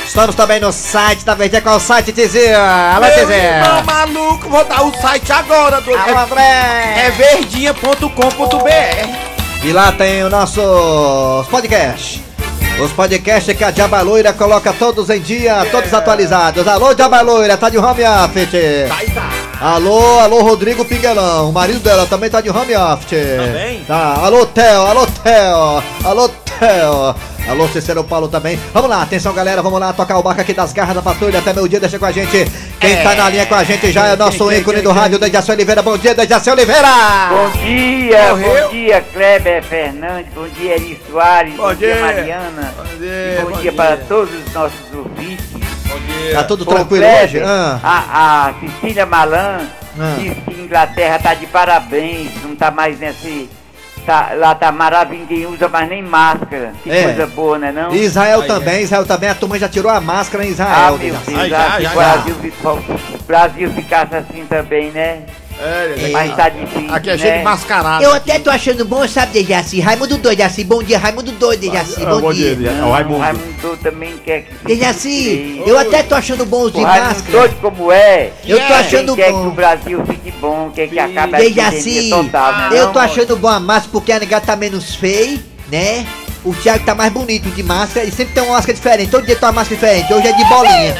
Estamos 0.08 0.34
também 0.34 0.58
no 0.58 0.72
site 0.72 1.24
da 1.24 1.34
Verdinha. 1.34 1.60
Qual 1.62 1.74
é 1.74 1.78
o 1.78 1.80
site, 1.80 2.12
Tizia? 2.12 2.58
Alô, 2.58 3.06
Tizia. 3.06 3.36
irmão 3.36 3.82
maluco, 3.84 4.48
vou 4.48 4.64
dar 4.64 4.82
o 4.84 4.92
site 5.00 5.30
agora, 5.32 5.80
doido. 5.80 6.00
Alô, 6.00 6.18
É, 6.18 6.22
André. 6.24 6.94
é 7.06 7.10
verdinha.com.br. 7.10 9.64
E 9.64 9.72
lá 9.72 9.92
tem 9.92 10.24
o 10.24 10.30
nosso 10.30 11.44
podcast. 11.50 12.24
Os 12.80 12.92
podcasts 12.92 13.56
que 13.56 13.64
a 13.64 13.70
Diaba 13.72 14.00
Loira 14.02 14.32
coloca 14.32 14.72
todos 14.72 15.10
em 15.10 15.20
dia, 15.20 15.66
todos 15.70 15.92
atualizados. 15.92 16.66
Alô, 16.66 16.94
Diaba 16.94 17.20
Loira, 17.20 17.56
tá 17.56 17.68
de 17.68 17.76
home 17.76 18.04
office. 18.04 18.54
Aí 18.98 19.10
tá. 19.10 19.28
Alô, 19.60 20.20
alô, 20.20 20.40
Rodrigo 20.42 20.84
Pinguelão. 20.84 21.50
O 21.50 21.52
marido 21.52 21.80
dela 21.80 22.06
também 22.06 22.30
tá 22.30 22.40
de 22.40 22.48
home 22.50 22.74
office. 22.76 23.18
Também? 23.36 23.84
Tá. 23.84 24.14
Alô, 24.22 24.46
Theo, 24.46 24.82
alô, 24.86 25.04
Theo. 25.06 25.82
Alô, 26.04 26.28
Theo. 26.28 27.16
Alô, 27.48 27.66
Cicero 27.68 28.04
Paulo 28.04 28.28
também. 28.28 28.58
Vamos 28.74 28.90
lá, 28.90 29.00
atenção, 29.02 29.32
galera. 29.32 29.62
Vamos 29.62 29.80
lá 29.80 29.90
tocar 29.92 30.18
o 30.18 30.22
barco 30.22 30.40
aqui 30.42 30.52
das 30.52 30.70
garras 30.72 30.94
da 30.94 31.00
patrulha. 31.00 31.38
Até 31.38 31.52
meu 31.54 31.66
dia, 31.66 31.80
deixa 31.80 31.98
com 31.98 32.04
a 32.04 32.12
gente. 32.12 32.44
Quem 32.78 32.92
É. 32.92 33.02
tá 33.02 33.14
na 33.14 33.30
linha 33.30 33.46
com 33.46 33.54
a 33.54 33.64
gente 33.64 33.90
já 33.90 34.06
é 34.06 34.12
o 34.14 34.16
nosso 34.18 34.52
ícone 34.52 34.82
do 34.82 34.92
rádio, 34.92 35.18
Dejaci 35.18 35.50
Oliveira. 35.52 35.82
Bom 35.82 35.96
dia, 35.96 36.14
Dejaci 36.14 36.50
Oliveira. 36.50 36.88
Bom 37.30 37.50
dia, 37.64 38.28
Morreu? 38.30 38.64
bom 38.66 38.70
dia, 38.70 39.00
Kleber 39.00 39.62
Fernandes, 39.64 40.32
bom 40.34 40.46
dia, 40.48 40.74
Eri 40.74 41.00
Soares, 41.10 41.54
Bom 41.54 41.62
bom, 41.68 41.74
dia, 41.74 41.94
dia. 41.94 42.04
Mariana, 42.04 42.74
Bom 42.76 42.84
dia, 42.98 43.36
bom, 43.38 43.44
bom 43.44 43.52
dia 43.52 43.60
dia. 43.62 43.72
para 43.72 43.96
todos 43.96 44.30
os 44.34 44.52
nossos 44.52 44.78
ouvintes. 44.94 45.46
Bom 45.50 45.98
dia. 46.06 46.34
Tá 46.34 46.44
tudo 46.44 46.66
tranquilo 46.66 47.02
Kleber, 47.04 47.24
hoje? 47.24 47.40
Ah. 47.42 47.80
A, 47.82 48.48
a 48.48 48.54
Cecília 48.60 49.06
Malan 49.06 49.60
Ah. 49.98 50.16
diz 50.18 50.34
que 50.44 50.60
Inglaterra 50.60 51.18
tá 51.18 51.32
de 51.32 51.46
parabéns, 51.46 52.30
não 52.44 52.54
tá 52.54 52.70
mais 52.70 52.98
nesse... 53.00 53.48
Tá, 54.08 54.30
lá 54.34 54.54
tá 54.54 54.72
maravilha, 54.72 55.20
ninguém 55.20 55.44
usa 55.44 55.68
mais 55.68 55.86
nem 55.86 56.02
máscara. 56.02 56.72
Que 56.82 56.90
É. 56.90 57.02
coisa 57.02 57.26
boa, 57.26 57.58
né 57.58 57.70
não? 57.70 57.94
Israel 57.94 58.40
Aí, 58.40 58.46
também, 58.48 58.82
Israel 58.82 59.04
também. 59.04 59.28
A 59.28 59.34
turma 59.34 59.58
já 59.58 59.68
tirou 59.68 59.92
a 59.92 60.00
máscara 60.00 60.44
em 60.46 60.48
Ah, 60.48 60.50
Israel. 60.52 60.88
meu 60.92 60.98
Dejaci. 60.98 61.26
Deus, 61.26 61.38
Aí, 61.40 61.52
ah, 61.54 61.58
já, 61.58 61.68
já, 61.68 61.76
o 61.76 61.82
já. 61.82 61.92
Brasil, 61.92 62.34
Brasil 63.26 63.70
ficasse 63.74 64.16
assim 64.16 64.46
também, 64.48 64.90
né? 64.92 65.24
É, 65.60 66.08
Mas 66.12 66.36
tá 66.36 66.48
difícil, 66.48 66.94
Aqui 66.94 67.10
é 67.10 67.12
né? 67.16 67.18
cheio 67.18 67.38
de 67.38 67.42
mascarado. 67.44 68.04
Eu 68.04 68.12
até 68.14 68.38
tô 68.38 68.48
achando 68.48 68.84
bom, 68.84 69.06
sabe, 69.08 69.42
Dejaci? 69.42 69.80
Raimundo 69.80 70.16
doido, 70.18 70.36
Dejaci. 70.36 70.62
Bom 70.64 70.82
dia, 70.82 70.98
Raimundo 70.98 71.32
doido, 71.32 71.60
Dejaci. 71.60 71.94
Ah, 72.00 72.10
Bom, 72.10 72.20
bom 72.20 72.32
dia. 72.32 72.54
dia, 72.54 72.70
É 72.70 72.82
o 72.84 72.90
Raimundo. 72.92 73.18
Raimundo 73.18 73.76
também 73.82 74.16
quer 74.24 74.42
que... 74.42 74.54
Dejaci, 74.66 75.62
eu 75.66 75.76
até 75.76 76.02
tô 76.04 76.14
achando 76.14 76.46
bom 76.46 76.62
os 76.62 76.72
de 76.72 76.80
máscara. 76.80 77.22
doido 77.30 77.56
como 77.60 77.90
é. 77.90 78.30
Eu 78.46 78.56
tô 78.58 78.62
É. 78.72 78.76
achando 78.78 79.14
quem 79.16 79.24
quer 79.24 79.26
que 79.26 79.32
bom. 79.32 79.46
o 79.48 79.50
Brasil 79.50 80.06
fique 80.06 80.30
bom, 80.40 80.70
quer 80.74 80.88
que 80.88 80.98
acabe 80.98 81.34
a 81.34 81.38
Dejaci, 81.38 82.10
total, 82.10 82.52
né? 82.52 82.68
eu 82.78 82.86
não? 82.86 82.92
tô 82.92 82.98
achando 83.00 83.36
bom 83.36 83.48
a 83.48 83.58
máscara 83.58 83.90
porque 83.92 84.12
a 84.12 84.20
negada 84.20 84.46
tá 84.46 84.54
menos 84.54 84.94
feia, 84.94 85.40
né? 85.72 86.06
O 86.44 86.54
Thiago 86.54 86.84
tá 86.84 86.94
mais 86.94 87.12
bonito 87.12 87.50
de 87.50 87.64
máscara 87.64 88.06
e 88.06 88.12
sempre 88.12 88.32
tem 88.32 88.44
uma 88.44 88.52
máscara 88.54 88.72
diferente. 88.74 89.10
Todo 89.10 89.26
dia 89.26 89.34
tem 89.34 89.44
uma 89.48 89.52
máscara 89.52 89.74
diferente. 89.80 90.14
Hoje 90.14 90.28
é 90.28 90.32
de 90.32 90.44
bolinha. 90.44 90.94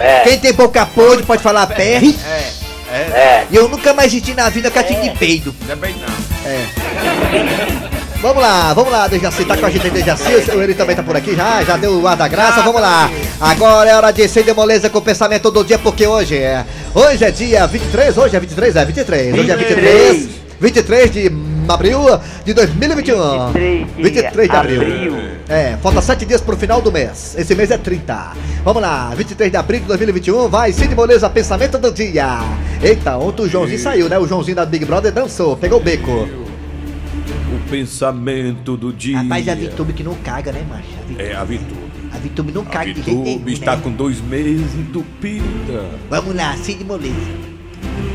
É, 0.00 0.20
Quem 0.24 0.38
tem 0.40 0.52
boca 0.52 0.84
podre 0.84 1.22
pode 1.24 1.40
falar 1.42 1.66
perto. 1.68 2.08
É, 2.26 2.63
é, 2.94 3.18
é. 3.18 3.46
E 3.50 3.56
eu 3.56 3.68
nunca 3.68 3.92
mais 3.92 4.12
senti 4.12 4.34
na 4.34 4.48
vida 4.48 4.70
catinho 4.70 5.02
de 5.02 5.10
peido. 5.18 5.54
não 5.66 5.72
é 5.72 5.76
bem 5.76 5.94
não. 5.94 6.50
É. 6.50 7.94
Vamos 8.22 8.42
lá, 8.42 8.72
vamos 8.72 8.90
lá, 8.90 9.06
Dejaci, 9.06 9.44
tá 9.44 9.54
com 9.54 9.66
a 9.66 9.70
gente 9.70 9.84
aí, 9.84 9.90
Dejaci, 9.90 10.50
o 10.56 10.62
ele 10.62 10.72
também 10.74 10.96
tá 10.96 11.02
por 11.02 11.14
aqui 11.14 11.36
já, 11.36 11.62
já 11.62 11.76
deu 11.76 12.00
o 12.00 12.08
ar 12.08 12.16
da 12.16 12.26
graça, 12.26 12.62
vamos 12.62 12.80
lá. 12.80 13.10
Agora 13.38 13.90
é 13.90 13.94
hora 13.94 14.12
de 14.12 14.26
ser 14.26 14.44
de 14.44 14.54
moleza 14.54 14.88
com 14.88 14.98
o 14.98 15.02
pensamento 15.02 15.50
do 15.50 15.62
dia, 15.62 15.78
porque 15.78 16.06
hoje 16.06 16.38
é, 16.38 16.64
hoje 16.94 17.22
é 17.22 17.30
dia 17.30 17.66
23, 17.66 18.16
hoje 18.16 18.34
é 18.34 18.40
23, 18.40 18.76
é 18.76 18.84
23, 18.84 19.38
hoje 19.38 19.50
é 19.50 19.56
23, 19.56 20.28
23 20.58 21.12
de 21.12 21.30
abril 21.72 22.00
de 22.44 22.52
2021. 22.54 23.52
23 23.52 23.86
de 23.96 24.02
23 24.02 24.50
de 24.50 24.56
abril. 24.56 24.82
abril. 24.82 25.14
É, 25.48 25.76
falta 25.82 26.00
7 26.02 26.24
dias 26.26 26.40
pro 26.40 26.56
final 26.56 26.80
do 26.82 26.90
mês. 26.92 27.34
Esse 27.38 27.54
mês 27.54 27.70
é 27.70 27.78
30. 27.78 28.32
Vamos 28.64 28.80
lá, 28.82 29.12
23 29.14 29.50
de 29.50 29.56
abril 29.56 29.80
de 29.80 29.86
2021, 29.86 30.48
vai 30.48 30.72
Cid 30.72 30.94
Moleza, 30.94 31.28
pensamento 31.28 31.78
do 31.78 31.90
dia. 31.92 32.38
Eita, 32.82 33.16
ontem 33.18 33.42
o 33.42 33.48
Joãozinho 33.48 33.78
saiu, 33.78 34.08
né? 34.08 34.18
O 34.18 34.26
Joãozinho 34.26 34.56
da 34.56 34.64
Big 34.66 34.84
Brother 34.84 35.12
dançou, 35.12 35.56
pegou 35.56 35.80
o 35.80 35.82
beco. 35.82 36.10
O 36.10 37.68
pensamento 37.70 38.76
do 38.76 38.92
dia. 38.92 39.18
Rapaz, 39.20 39.48
a 39.48 39.54
Vitube 39.54 39.92
que 39.92 40.02
não 40.02 40.14
caga, 40.14 40.50
né, 40.52 40.64
macho? 40.68 40.84
A 40.98 41.04
Vitube, 41.04 41.22
É 41.22 41.34
a 41.34 41.44
Vitube. 41.44 41.80
a 42.12 42.18
Vitube 42.18 42.52
não 42.52 42.64
caga 42.64 42.92
de 42.94 43.02
jeito 43.02 43.20
nenhum, 43.22 43.48
está 43.48 43.76
né? 43.76 43.82
com 43.82 43.90
dois 43.90 44.20
meses 44.20 44.74
entupida. 44.74 45.84
Vamos 46.10 46.34
lá, 46.34 46.56
Cid 46.56 46.82
Moleza. 46.84 47.14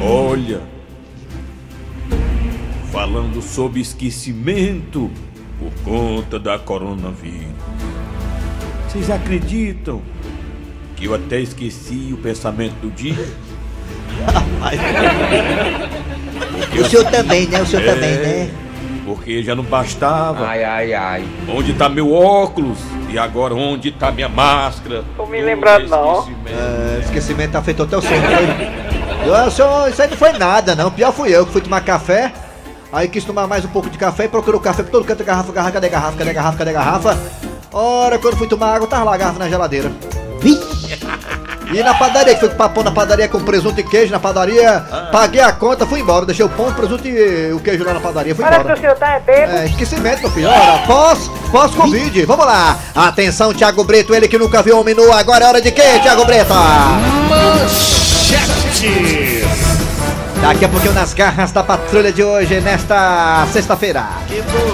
Olha, 0.02 0.62
falando 2.92 3.42
sobre 3.42 3.80
esquecimento 3.82 5.10
por 5.60 5.72
conta 5.84 6.40
da 6.40 6.58
coronavírus. 6.58 7.48
Vocês 8.88 9.10
acreditam 9.10 10.02
que 10.96 11.06
eu 11.06 11.14
até 11.14 11.40
esqueci 11.40 12.10
o 12.12 12.18
pensamento 12.18 12.74
do 12.82 12.90
dia? 12.92 13.16
Porque 16.58 16.78
O 16.80 16.82
eu- 16.82 16.90
senhor 16.90 17.06
também, 17.12 17.48
né? 17.48 17.62
O 17.62 17.66
senhor 17.66 17.84
É, 17.88 17.94
também, 17.94 18.16
né? 18.18 18.52
Porque 19.06 19.42
já 19.44 19.56
não 19.56 19.64
bastava. 19.64 20.46
Ai, 20.46 20.64
ai, 20.64 20.94
ai. 20.94 21.24
Onde 21.48 21.74
tá 21.74 21.90
meu 21.90 22.12
óculos? 22.14 22.78
E 23.10 23.18
agora 23.18 23.56
onde 23.56 23.92
tá 23.92 24.12
minha 24.12 24.30
máscara? 24.30 25.04
Tô 25.18 25.26
me 25.26 25.42
lembrando, 25.42 25.88
não. 25.88 26.28
É, 26.48 27.00
esquecimento 27.04 27.56
afetou 27.58 27.86
até 27.86 27.98
o 27.98 28.02
sono. 28.02 28.16
foi? 28.22 29.30
Eu, 29.46 29.52
senhor, 29.52 29.90
isso 29.90 30.02
aí 30.02 30.10
não 30.10 30.18
foi 30.18 30.32
nada, 30.34 30.76
não. 30.76 30.92
Pior 30.92 31.12
fui 31.12 31.36
eu 31.36 31.46
que 31.46 31.52
fui 31.52 31.62
tomar 31.62 31.82
café. 31.82 32.32
Aí 32.92 33.08
quis 33.08 33.24
tomar 33.24 33.48
mais 33.48 33.64
um 33.64 33.68
pouco 33.68 33.90
de 33.90 33.98
café 33.98 34.26
e 34.26 34.28
procurou 34.28 34.60
café 34.60 34.82
por 34.82 34.92
todo 34.92 35.06
canto. 35.06 35.24
Garrafa, 35.24 35.52
garrafa, 35.52 35.74
cadê 35.74 35.90
garrafa, 35.90 36.18
cadê 36.18 36.34
garrafa, 36.34 36.58
cadê 36.58 36.74
garrafa? 36.74 37.20
Ora, 37.72 38.18
quando 38.18 38.36
fui 38.36 38.48
tomar 38.48 38.76
água, 38.76 38.88
tava 38.88 39.04
lá 39.06 39.14
a 39.14 39.18
garrafa 39.18 39.40
na 39.40 39.48
geladeira. 39.48 39.92
E 41.72 41.84
na 41.84 41.94
padaria, 41.94 42.34
que 42.34 42.40
fui 42.40 42.50
com 42.50 42.70
pão 42.70 42.84
na 42.84 42.92
padaria 42.92 43.28
com 43.28 43.40
presunto 43.42 43.80
e 43.80 43.84
queijo 43.84 44.12
na 44.12 44.20
padaria, 44.20 44.84
paguei 45.12 45.40
a 45.40 45.52
conta, 45.52 45.86
fui 45.86 46.00
embora. 46.00 46.26
Deixei 46.26 46.44
o 46.44 46.50
pão, 46.50 46.70
o 46.70 46.74
presunto 46.74 47.08
e 47.08 47.54
o 47.54 47.60
queijo 47.60 47.84
lá 47.84 47.94
na 47.94 48.00
padaria, 48.00 48.34
fui 48.34 48.44
embora. 48.44 48.76
senhor 48.76 48.96
tá 48.96 49.20
bêbado. 49.20 49.58
É, 49.60 49.66
esquecimento, 49.68 50.22
meu 50.22 50.32
filho. 50.32 50.50
Ora, 50.50 50.80
pós, 50.88 51.30
pós 51.52 51.76
Covid. 51.76 52.26
Vamos 52.26 52.46
lá. 52.46 52.76
Atenção, 52.96 53.54
Thiago 53.54 53.84
Brito, 53.84 54.16
ele 54.16 54.28
que 54.28 54.40
nunca 54.40 54.64
viu 54.64 54.80
um 54.80 54.84
menu. 54.84 55.14
Agora 55.14 55.46
é 55.46 55.48
hora 55.48 55.62
de 55.62 55.72
quê, 55.72 56.00
Thiago 56.02 56.26
Brito? 56.26 56.56
Daqui 60.42 60.64
a 60.64 60.70
pouquinho 60.70 60.94
nas 60.94 61.14
garras 61.14 61.52
da 61.52 61.62
patrulha 61.62 62.14
de 62.14 62.24
hoje, 62.24 62.62
nesta 62.62 63.46
sexta-feira. 63.52 64.06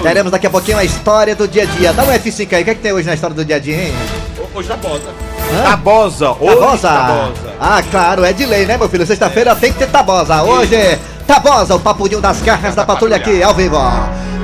Teremos 0.02 0.30
daqui 0.30 0.46
a 0.46 0.50
pouquinho 0.50 0.78
a 0.78 0.84
história 0.84 1.34
do 1.34 1.48
dia 1.48 1.64
a 1.64 1.66
dia. 1.66 1.92
Dá 1.92 2.04
um 2.04 2.06
F5 2.06 2.52
aí, 2.52 2.62
o 2.62 2.64
que, 2.64 2.70
é 2.70 2.74
que 2.74 2.80
tem 2.80 2.92
hoje 2.92 3.06
na 3.06 3.14
história 3.14 3.34
do 3.34 3.44
dia 3.44 3.56
a 3.56 3.58
dia, 3.58 3.76
hein? 3.76 3.94
Hoje 4.54 4.68
tá 4.68 4.76
Tabosa. 4.76 5.08
Hã? 5.52 5.62
Tabosa. 5.64 6.30
Hoje 6.30 6.56
Tabosa. 6.56 6.88
Tabosa. 6.88 7.54
Ah, 7.60 7.82
claro, 7.90 8.24
é 8.24 8.32
de 8.32 8.46
lei, 8.46 8.64
né, 8.64 8.76
meu 8.76 8.88
filho? 8.88 9.04
Sexta-feira 9.04 9.56
tem 9.56 9.72
que 9.72 9.78
ter 9.80 9.88
Tabosa. 9.88 10.42
Hoje, 10.44 10.98
Tabosa, 11.26 11.74
o 11.74 11.80
papudinho 11.80 12.20
das 12.20 12.40
garras 12.40 12.74
da 12.74 12.84
patrulha 12.84 13.16
aqui, 13.16 13.42
ao 13.42 13.52
vivo. 13.52 13.76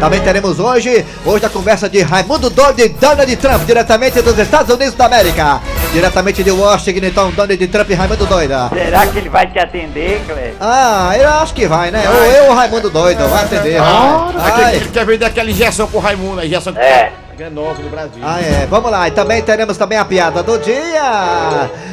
Também 0.00 0.20
teremos 0.20 0.58
hoje, 0.58 1.06
hoje 1.24 1.46
a 1.46 1.48
conversa 1.48 1.88
de 1.88 2.02
Raimundo 2.02 2.50
Doido 2.50 2.80
e 2.80 2.88
Donald 2.88 3.36
Trump, 3.36 3.64
diretamente 3.64 4.20
dos 4.20 4.36
Estados 4.36 4.74
Unidos 4.74 4.96
da 4.96 5.06
América. 5.06 5.60
Diretamente 5.92 6.42
de 6.42 6.50
Washington, 6.50 7.04
então, 7.06 7.30
Donald 7.32 7.66
Trump 7.68 7.90
e 7.90 7.94
Raimundo 7.94 8.24
Doida. 8.26 8.70
Será 8.72 9.06
que 9.06 9.18
ele 9.18 9.28
vai 9.28 9.46
te 9.46 9.58
atender, 9.58 10.22
Cleber? 10.26 10.54
Ah, 10.58 11.12
eu 11.18 11.28
acho 11.28 11.52
que 11.52 11.66
vai, 11.66 11.90
né? 11.90 12.02
Ou 12.08 12.24
eu 12.32 12.44
ou 12.44 12.50
o 12.52 12.54
Raimundo 12.54 12.88
Doido, 12.88 13.28
vai 13.28 13.44
atender. 13.44 13.78
vai. 13.78 14.50
Vai. 14.50 14.76
Ele 14.76 14.88
quer 14.88 15.04
vender 15.04 15.26
aquela 15.26 15.50
injeção 15.50 15.86
pro 15.86 15.98
Raimundo, 15.98 16.40
a 16.40 16.46
injeção 16.46 16.72
que 16.72 16.78
É. 16.80 17.12
é 17.38 17.50
nova 17.50 17.82
no 17.82 17.90
Brasil. 17.90 18.22
Ah, 18.24 18.40
é. 18.40 18.66
Vamos 18.70 18.90
lá. 18.90 19.06
E 19.06 19.10
também 19.10 19.42
teremos 19.42 19.76
também 19.76 19.98
a 19.98 20.04
piada 20.04 20.42
do 20.42 20.58
dia. 20.58 21.02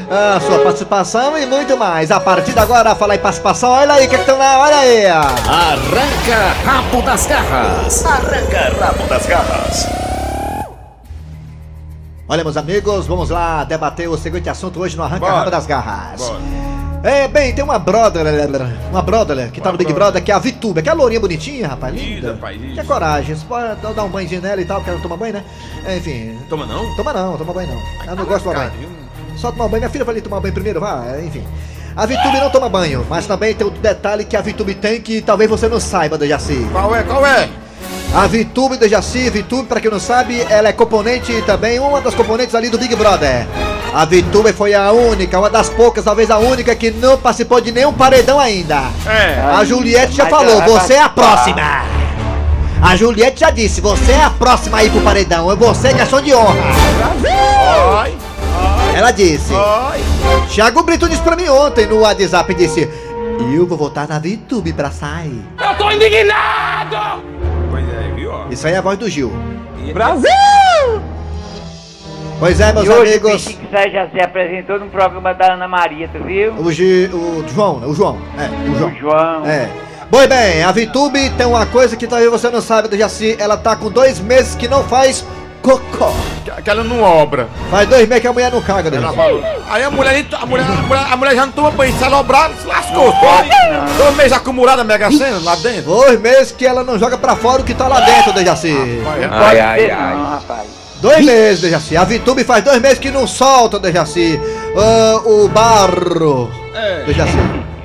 A 0.10 0.39
sua 0.48 0.60
participação 0.60 1.38
e 1.38 1.46
muito 1.46 1.75
mais. 1.77 2.10
A 2.10 2.20
partir 2.22 2.53
de 2.53 2.60
agora, 2.60 2.96
falar 2.96 3.15
em 3.15 3.20
participação. 3.20 3.70
Olha 3.72 3.94
aí, 3.96 4.06
o 4.08 4.10
que 4.10 4.15
estão 4.15 4.38
lá? 4.38 4.60
Olha 4.60 4.77
aí. 4.77 5.06
Arranca 5.08 6.56
rabo 6.65 7.01
das 7.01 7.25
garras. 7.25 8.06
Arranca 8.06 8.75
rabo 8.79 9.03
das 9.08 9.25
garras. 9.25 9.88
Olha, 12.31 12.43
meus 12.43 12.55
amigos, 12.57 13.07
vamos 13.07 13.31
lá 13.31 13.63
debater 13.63 14.07
o 14.07 14.15
seguinte 14.15 14.48
assunto 14.48 14.79
hoje 14.79 14.95
no 14.95 15.01
Arranca 15.01 15.21
Bora. 15.21 15.33
Rabo 15.39 15.50
das 15.50 15.65
Garras. 15.65 16.21
Bora. 16.21 16.39
É, 17.01 17.27
bem, 17.27 17.55
tem 17.55 17.63
uma 17.63 17.79
brother, 17.79 18.24
uma 18.91 19.01
brother 19.01 19.50
que 19.51 19.59
tá 19.59 19.71
no 19.71 19.79
Big 19.79 19.91
Brother, 19.91 20.24
que 20.24 20.31
é 20.31 20.36
a 20.36 20.38
Vitube, 20.38 20.83
que 20.83 20.89
é 20.89 20.91
a 20.91 20.95
lourinha 20.95 21.19
bonitinha, 21.19 21.67
rapaz, 21.69 21.91
linda. 21.95 22.05
Linda, 22.13 22.33
rapaz, 22.33 22.62
isso. 22.62 22.74
Que 22.74 22.79
é 22.79 22.83
coragem, 22.83 23.36
você 23.36 23.45
pode 23.48 23.95
dar 23.95 24.03
um 24.03 24.09
banhozinho 24.09 24.41
nela 24.41 24.62
e 24.62 24.65
tal, 24.65 24.77
porque 24.77 24.91
ela 24.91 25.00
não 25.00 25.03
toma 25.03 25.17
banho, 25.17 25.33
né? 25.33 25.43
É, 25.86 25.98
Enfim, 25.98 26.38
Toma 26.50 26.67
não? 26.67 26.95
toma 26.98 27.13
não, 27.13 27.36
toma 27.38 27.53
banho 27.53 27.69
não. 27.69 27.81
Ela 28.05 28.15
não 28.15 28.25
gosta 28.25 28.38
de 28.38 28.43
tomar 28.55 28.69
banho. 28.69 28.89
Só 29.36 29.51
tomar 29.51 29.67
banho. 29.69 29.79
Minha 29.81 29.89
filha 29.89 30.05
vai 30.05 30.13
ali 30.13 30.21
tomar 30.21 30.39
banho 30.39 30.53
primeiro, 30.53 30.79
vá, 30.81 31.05
é, 31.07 31.25
enfim. 31.25 31.43
A 31.95 32.05
Vitube 32.05 32.39
não 32.39 32.50
toma 32.51 32.69
banho, 32.69 33.03
mas 33.09 33.25
também 33.25 33.55
tem 33.55 33.65
outro 33.65 33.81
detalhe 33.81 34.24
que 34.24 34.36
a 34.38 34.41
Vitube 34.41 34.75
tem 34.75 35.01
que 35.01 35.21
talvez 35.21 35.50
você 35.50 35.67
não 35.67 35.79
saiba, 35.79 36.15
Dejaci. 36.17 36.67
Qual 36.71 36.93
é? 36.95 37.01
Qual 37.03 37.25
é? 37.25 37.50
A 38.13 38.25
Vitube 38.28 38.75
Dejaci, 38.78 39.30
Vitube, 39.30 39.68
pra 39.68 39.80
quem 39.80 39.92
não 39.92 40.00
sabe, 40.00 40.42
ela 40.50 40.68
é 40.70 40.74
componente 40.74 41.42
também, 41.44 41.80
uma 41.80 42.01
das 42.01 42.16
componentes 42.16 42.56
ali 42.56 42.70
do 42.70 42.78
Big 42.78 42.96
Brother. 42.96 43.48
A 43.94 44.04
Vitube 44.04 44.51
foi 44.51 44.74
a 44.74 44.92
única, 44.92 45.38
uma 45.38 45.50
das 45.50 45.70
poucas, 45.70 46.04
talvez 46.04 46.32
a 46.32 46.38
única, 46.39 46.75
que 46.75 46.89
não 46.89 47.18
participou 47.18 47.62
de 47.62 47.72
nenhum 47.72 47.94
paredão 47.94 48.39
ainda. 48.39 48.82
É. 49.06 49.39
A 49.56 49.63
Juliette 49.63 50.16
já 50.16 50.25
falou, 50.25 50.62
você 50.63 50.94
é 50.94 51.01
a 51.01 51.10
próxima. 51.10 51.84
A 52.82 52.96
Juliette 52.96 53.42
já 53.42 53.51
disse, 53.51 53.80
você 53.80 54.12
é 54.12 54.24
a 54.24 54.30
próxima 54.30 54.80
aí 54.80 54.89
pro 54.89 55.01
paredão, 55.01 55.51
é 55.51 55.56
você 55.56 55.94
questão 55.94 56.22
de 56.22 56.34
honra. 56.34 56.56
Ai, 57.94 58.18
Ela 58.96 59.12
disse. 59.12 59.54
ai. 59.54 60.00
Thiago 60.50 60.82
Brito 60.82 61.08
disse 61.08 61.22
pra 61.22 61.36
mim 61.36 61.48
ontem 61.48 61.86
no 61.86 62.00
WhatsApp, 62.00 62.54
disse, 62.56 62.89
eu 63.54 63.68
vou 63.68 63.78
votar 63.78 64.08
na 64.08 64.18
VTube 64.18 64.74
pra 64.74 64.89
sair. 64.89 65.44
Pois 65.58 66.01
é, 66.01 66.89
viu? 66.89 67.38
Isso 68.50 68.68
aí 68.68 68.74
é 68.74 68.77
a 68.77 68.82
voz 68.82 68.98
do 68.98 69.10
Gil. 69.10 69.32
Brasil! 69.94 70.29
Pois 72.39 72.60
é, 72.60 72.72
meus 72.72 72.86
e 72.86 72.89
hoje 72.89 73.12
amigos. 73.12 73.48
o 73.48 73.72
Sai 73.72 73.91
já 73.91 74.10
se 74.10 74.22
apresentou 74.22 74.79
no 74.79 74.88
programa 74.88 75.34
da 75.34 75.53
Ana 75.53 75.68
Maria, 75.68 76.08
tu 76.08 76.24
viu? 76.24 76.53
O, 76.53 76.72
Gi, 76.72 77.10
o 77.13 77.44
João, 77.53 77.79
né? 77.79 77.88
O 77.88 77.94
João. 77.94 78.18
É, 78.38 78.70
o 78.70 78.75
João. 78.75 78.91
O 78.91 78.96
João. 78.96 79.46
É. 79.46 79.70
Pois 80.10 80.27
bem, 80.27 80.63
a 80.63 80.72
VTube 80.72 81.29
tem 81.32 81.46
uma 81.46 81.65
coisa 81.65 81.96
que 81.96 82.08
talvez 82.08 82.32
você 82.32 82.50
não 82.50 82.62
saiba 82.62 82.88
do 82.88 82.98
Jaci. 82.98 83.36
Ela 83.38 83.58
tá 83.58 83.75
com 83.75 83.91
dois 83.91 84.20
meses 84.20 84.56
que 84.56 84.68
não 84.68 84.84
faz 84.86 85.24
cocô. 85.77 86.11
Que- 86.45 86.61
Que 86.61 86.69
ela 86.69 86.83
não 86.83 87.01
obra. 87.01 87.47
Faz 87.69 87.88
dois 87.88 88.07
meses 88.07 88.21
que 88.21 88.27
a 88.27 88.33
mulher 88.33 88.51
não 88.51 88.61
caga, 88.61 88.91
falou. 89.13 89.41
Aí 89.69 89.83
a 89.83 89.89
mulher, 89.91 90.25
a 90.41 90.45
mulher, 90.45 90.65
a 90.65 90.81
mulher, 90.81 91.07
a 91.11 91.15
mulher 91.17 91.35
já 91.35 91.45
não 91.45 91.53
toma 91.53 91.71
banho, 91.71 91.97
se 91.97 92.03
ela 92.03 92.19
obrar, 92.19 92.49
se 92.61 92.67
lascou. 92.67 93.13
Dois 93.97 94.15
meses 94.15 94.33
acumulado 94.33 94.79
a 94.79 94.83
Mega 94.83 95.09
Sena 95.11 95.39
lá 95.43 95.55
dentro. 95.55 95.83
Dois 95.83 96.19
meses 96.19 96.51
que 96.51 96.65
ela 96.65 96.83
não 96.83 96.97
joga 96.99 97.17
pra 97.17 97.35
fora 97.35 97.61
o 97.61 97.65
que 97.65 97.73
tá 97.73 97.88
lá 97.88 98.01
dentro, 98.01 98.33
Dejaci. 98.33 98.75
É. 99.21 99.27
ai, 99.31 99.59
ai. 99.59 99.88
não, 100.15 100.29
rapaz. 100.31 100.67
Dois 101.01 101.25
meses, 101.25 101.61
Dejaci. 101.61 101.95
A 101.95 102.03
VTube 102.03 102.43
faz 102.43 102.61
dois 102.63 102.81
meses 102.81 102.99
que 102.99 103.09
não 103.09 103.25
solta, 103.25 103.79
Dejaci. 103.79 104.39
Ah, 104.75 105.21
o 105.25 105.47
barro. 105.47 106.51
É. 106.75 107.03
Dejaci. 107.05 107.38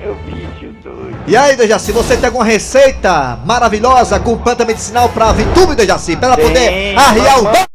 Eu 0.02 0.14
bicho 0.26 0.72
doido. 0.82 1.16
E 1.26 1.36
aí, 1.36 1.54
Dejaci, 1.54 1.92
você 1.92 2.16
tem 2.16 2.26
alguma 2.26 2.44
receita 2.44 3.38
maravilhosa 3.46 4.18
com 4.18 4.36
planta 4.36 4.64
medicinal 4.64 5.08
pra 5.10 5.30
VTube, 5.32 5.76
Dejaci? 5.76 6.16
Pra 6.16 6.28
ela 6.28 6.36
poder 6.36 6.96
arriar 6.98 7.38
o... 7.40 7.73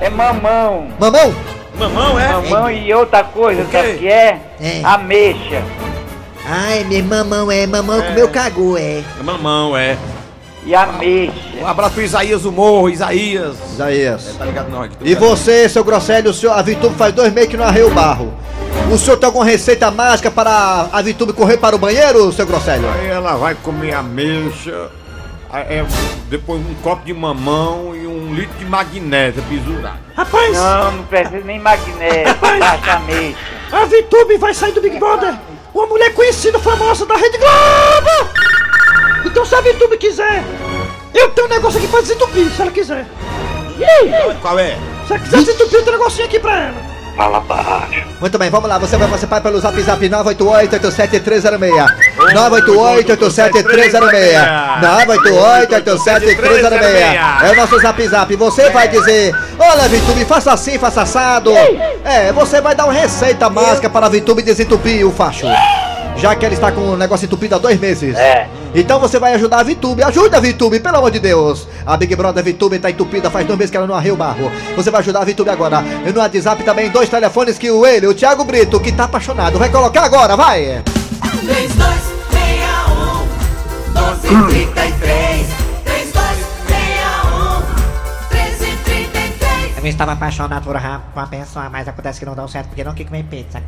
É 0.00 0.10
mamão. 0.10 0.88
Mamão? 0.98 1.34
Mamão, 1.78 2.18
é? 2.20 2.28
Mamão 2.28 2.70
e 2.70 2.92
outra 2.94 3.24
coisa, 3.24 3.62
O 3.62 3.66
quê? 3.66 3.76
sabe 3.76 3.90
o 3.92 3.98
que 3.98 4.08
é? 4.08 4.40
É. 4.60 4.80
Ameixa. 4.84 5.62
Ai, 6.46 6.84
meu 6.84 7.02
mamão 7.04 7.50
é 7.50 7.66
mamão 7.66 8.00
É. 8.00 8.08
comeu 8.08 8.28
cagou, 8.28 8.76
é. 8.78 9.02
Mamão, 9.22 9.76
é. 9.76 9.96
E 10.66 10.74
ameixa. 10.74 11.32
Um 11.60 11.66
abraço 11.66 11.94
pro 11.94 12.02
Isaías, 12.02 12.44
o 12.44 12.52
morro, 12.52 12.88
Isaías. 12.88 13.56
Isaías. 13.72 14.34
Tá 14.38 14.44
ligado 14.44 14.68
não? 14.70 14.82
aqui, 14.82 14.96
tô 14.96 15.04
E 15.04 15.08
ligado. 15.08 15.20
você, 15.28 15.68
seu 15.68 15.82
Grosselio, 15.84 16.30
o 16.30 16.34
senhor, 16.34 16.52
a 16.52 16.62
Vitube 16.62 16.94
faz 16.96 17.12
dois 17.14 17.32
meses 17.32 17.50
que 17.50 17.56
não 17.56 17.64
arreia 17.66 17.86
o 17.86 17.90
barro. 17.90 18.32
O 18.92 18.98
senhor 18.98 19.16
tem 19.16 19.26
alguma 19.26 19.44
receita 19.44 19.90
mágica 19.90 20.30
para 20.30 20.88
a 20.92 21.02
Vitube 21.02 21.32
correr 21.32 21.56
para 21.56 21.74
o 21.74 21.78
banheiro, 21.78 22.30
seu 22.32 22.46
Grosselio? 22.46 22.88
Aí 22.90 23.08
ela 23.08 23.34
vai 23.36 23.54
comer 23.56 23.94
ameixa, 23.94 24.88
é, 25.60 25.84
depois 26.28 26.60
um 26.60 26.74
copo 26.82 27.04
de 27.04 27.12
mamão 27.14 27.94
e 27.94 28.06
um 28.06 28.34
litro 28.34 28.56
de 28.58 28.64
magnésio 28.64 29.42
bisurado. 29.42 29.98
Rapaz, 30.16 30.52
Não, 30.56 30.92
não 30.92 31.04
precisa 31.04 31.40
nem 31.44 31.58
magnésio. 31.58 32.34
Baixa 32.40 32.92
ameixa. 32.94 33.38
a 33.72 33.84
Vitube 33.86 34.36
vai 34.38 34.54
sair 34.54 34.72
do 34.72 34.80
Big 34.80 34.98
Brother. 34.98 35.34
Uma 35.72 35.86
mulher 35.86 36.12
conhecida, 36.14 36.58
famosa 36.58 37.04
da 37.06 37.16
Rede 37.16 37.38
Globo. 37.38 38.30
Então 39.26 39.44
se 39.44 39.54
a 39.54 39.60
Vitube 39.60 39.96
quiser, 39.96 40.42
eu 41.14 41.30
tenho 41.30 41.46
um 41.46 41.50
negócio 41.50 41.78
aqui 41.78 41.88
pra 41.88 42.00
desentupir, 42.00 42.50
se 42.50 42.62
ela 42.62 42.70
quiser. 42.70 43.06
Qual 44.40 44.58
é? 44.58 44.76
Se 45.06 45.12
ela 45.14 45.22
quiser 45.22 45.38
desentupir, 45.38 45.78
eu 45.78 45.84
tenho 45.84 45.96
um 45.96 45.98
negocinho 45.98 46.26
aqui 46.26 46.38
pra 46.38 46.60
ela. 46.60 46.83
Fala 47.16 47.40
baixo. 47.40 48.02
Muito 48.20 48.38
bem, 48.38 48.50
vamos 48.50 48.68
lá. 48.68 48.76
Você 48.78 48.96
vai 48.96 49.06
participar 49.06 49.40
pelo 49.40 49.60
zap 49.60 49.80
zap 49.82 50.08
988-87306. 50.08 51.86
988-87306. 52.34 54.80
988-87306. 54.80 57.44
É 57.44 57.50
o 57.52 57.56
nosso 57.56 57.78
zap 57.80 58.08
zap. 58.08 58.34
Você 58.36 58.70
vai 58.70 58.88
dizer: 58.88 59.34
Olha, 59.58 59.88
Vitube, 59.88 60.24
faça 60.24 60.52
assim, 60.52 60.78
faça 60.78 61.02
assado. 61.02 61.52
É, 62.04 62.32
você 62.32 62.60
vai 62.60 62.74
dar 62.74 62.84
uma 62.84 62.92
receita 62.92 63.48
mágica 63.48 63.88
para 63.88 64.06
a 64.06 64.08
Vitube 64.08 64.42
desentupir 64.42 65.06
o 65.06 65.12
facho. 65.12 65.46
Já 66.16 66.34
que 66.34 66.44
ela 66.44 66.54
está 66.54 66.72
com 66.72 66.80
o 66.80 66.96
negócio 66.96 67.26
entupido 67.26 67.54
há 67.54 67.58
dois 67.58 67.78
meses. 67.78 68.16
É. 68.16 68.48
Então 68.74 68.98
você 68.98 69.20
vai 69.20 69.34
ajudar 69.34 69.60
a 69.60 69.62
Vitube. 69.62 70.02
Ajuda 70.02 70.38
a 70.38 70.40
Vitube, 70.40 70.80
pelo 70.80 70.96
amor 70.96 71.12
de 71.12 71.20
Deus. 71.20 71.68
A 71.86 71.96
Big 71.96 72.16
Brother 72.16 72.42
Vitube 72.42 72.80
tá 72.80 72.90
entupida 72.90 73.30
faz 73.30 73.46
dois 73.46 73.56
meses 73.56 73.70
que 73.70 73.76
ela 73.76 73.86
não 73.86 73.94
arreia 73.94 74.12
o 74.12 74.16
barro. 74.16 74.50
Você 74.74 74.90
vai 74.90 75.00
ajudar 75.00 75.20
a 75.20 75.24
Vitube 75.24 75.48
agora. 75.48 75.84
E 76.04 76.10
no 76.12 76.18
WhatsApp 76.18 76.64
também 76.64 76.90
dois 76.90 77.08
telefones 77.08 77.56
que 77.56 77.70
o 77.70 77.86
ele, 77.86 78.08
o 78.08 78.14
Thiago 78.14 78.42
Brito, 78.44 78.80
que 78.80 78.90
tá 78.90 79.04
apaixonado, 79.04 79.60
vai 79.60 79.70
colocar 79.70 80.02
agora, 80.02 80.36
vai. 80.36 80.82
3261 81.40 83.24
1233 83.92 85.46
3261 85.84 87.58
1333 88.32 89.84
Eu 89.84 89.86
estava 89.86 90.12
apaixonado 90.12 90.64
por 90.64 90.74
uma, 90.74 90.98
por 90.98 91.20
uma 91.20 91.28
pessoa, 91.28 91.70
mas 91.70 91.86
acontece 91.86 92.18
que 92.18 92.26
não 92.26 92.34
deu 92.34 92.48
certo 92.48 92.66
porque 92.68 92.82
não 92.82 92.92
quis 92.92 93.06
comer 93.06 93.22
pizza. 93.24 93.62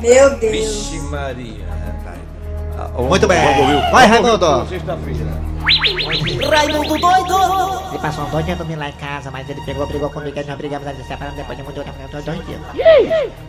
Meu 0.00 0.38
Deus. 0.38 0.52
Vixe 0.52 1.00
Maria. 1.10 1.64
Muito 2.98 3.26
bem. 3.26 3.38
Vai, 3.90 4.06
Raimundo. 4.06 4.66
Raimundo 6.50 6.98
doido 6.98 7.82
Ele 7.90 7.98
passou 7.98 8.24
dois 8.26 8.44
dias 8.46 8.56
dormindo 8.56 8.78
lá 8.78 8.88
em 8.88 8.92
casa, 8.92 9.30
mas 9.30 9.48
ele 9.48 9.60
pegou, 9.66 9.86
brigou 9.86 10.08
comigo, 10.10 10.40
nós 10.46 10.56
brigamos, 10.56 10.86
nós 10.86 11.06
separamos, 11.06 11.36
depois 11.36 11.58
de 11.58 11.64
muito 11.64 11.84
tempo, 11.84 11.96
dois, 12.10 12.24
dois 12.24 12.46
dias. 12.46 12.60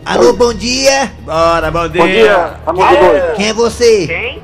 Alô, 0.04 0.32
bom 0.34 0.52
dia. 0.52 1.10
Bora, 1.20 1.70
bom 1.70 1.88
dia. 1.88 2.02
Bom 2.02 2.08
dia, 2.08 2.56
Raimundo 2.66 3.00
Doido. 3.00 3.36
Quem 3.36 3.48
é 3.48 3.52
você? 3.54 4.06
Quem? 4.06 4.42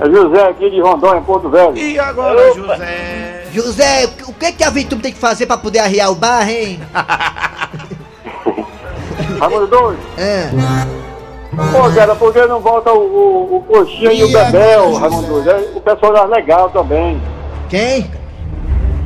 É 0.00 0.10
José 0.10 0.48
aqui 0.48 0.70
de 0.70 0.80
Rondônia, 0.80 1.20
Porto 1.22 1.48
Velho. 1.50 1.76
E 1.76 1.98
agora, 1.98 2.54
José? 2.54 3.44
José, 3.52 4.06
o 4.26 4.32
que, 4.32 4.52
que 4.52 4.64
a 4.64 4.70
Vitube 4.70 5.02
tem 5.02 5.12
que 5.12 5.18
fazer 5.18 5.46
pra 5.46 5.58
poder 5.58 5.80
arriar 5.80 6.10
o 6.10 6.14
bar, 6.14 6.48
hein? 6.48 6.80
Raimundo 9.40 9.66
Doido. 9.66 9.98
É. 10.16 10.50
Pô, 11.50 11.90
cara, 11.94 12.14
por 12.14 12.32
que 12.32 12.46
não 12.46 12.60
volta 12.60 12.92
o, 12.92 12.98
o, 12.98 13.56
o 13.56 13.62
Coxinha 13.62 14.12
e 14.12 14.22
o 14.22 14.32
Bebel, 14.32 14.94
Raimundo? 14.94 15.50
É, 15.50 15.56
O 15.74 15.80
personagem 15.80 16.28
legal 16.28 16.70
também. 16.70 17.20
Quem? 17.68 18.10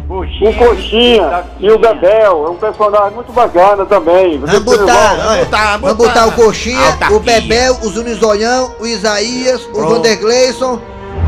O 0.08 0.52
Coxinha 0.52 1.44
e 1.58 1.70
o 1.70 1.78
Bebel 1.78 2.46
é 2.46 2.50
um 2.50 2.56
personagem 2.56 3.14
muito 3.14 3.32
bacana 3.32 3.86
também. 3.86 4.38
Vamos 4.38 4.58
botar, 4.60 5.78
vamos 5.78 5.96
botar. 5.96 6.26
botar 6.26 6.26
o 6.26 6.32
Coxinha, 6.32 6.98
o 7.10 7.18
Bebel, 7.20 7.78
o 7.82 7.88
Zunizolhão, 7.88 8.74
o 8.78 8.86
Isaías, 8.86 9.64
o 9.64 9.72
Pronto. 9.72 9.88
Vandergleison. 9.94 10.78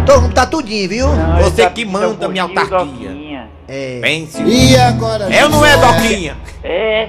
Todo 0.05 0.23
mundo 0.23 0.35
tá 0.35 0.47
tudinho, 0.47 0.89
viu? 0.89 1.09
Você 1.43 1.69
que 1.71 1.85
manda, 1.85 2.29
minha 2.29 2.45
autarquia. 2.45 3.17
É. 3.69 3.99
Pense. 4.01 4.41
E 4.43 4.77
agora? 4.77 5.29
Eu 5.35 5.49
não 5.49 5.65
é 5.65 5.77
Doquinha. 5.77 6.37
É 6.63 7.09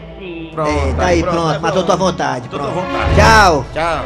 sim. 0.65 0.89
É, 0.89 0.93
tá 0.93 1.05
aí, 1.05 1.21
pronto, 1.23 1.61
matou 1.61 1.83
tua 1.83 1.95
vontade. 1.95 2.47
Pronto. 2.49 2.71
vontade. 2.71 3.15
Tchau. 3.15 3.65
Tchau. 3.73 4.05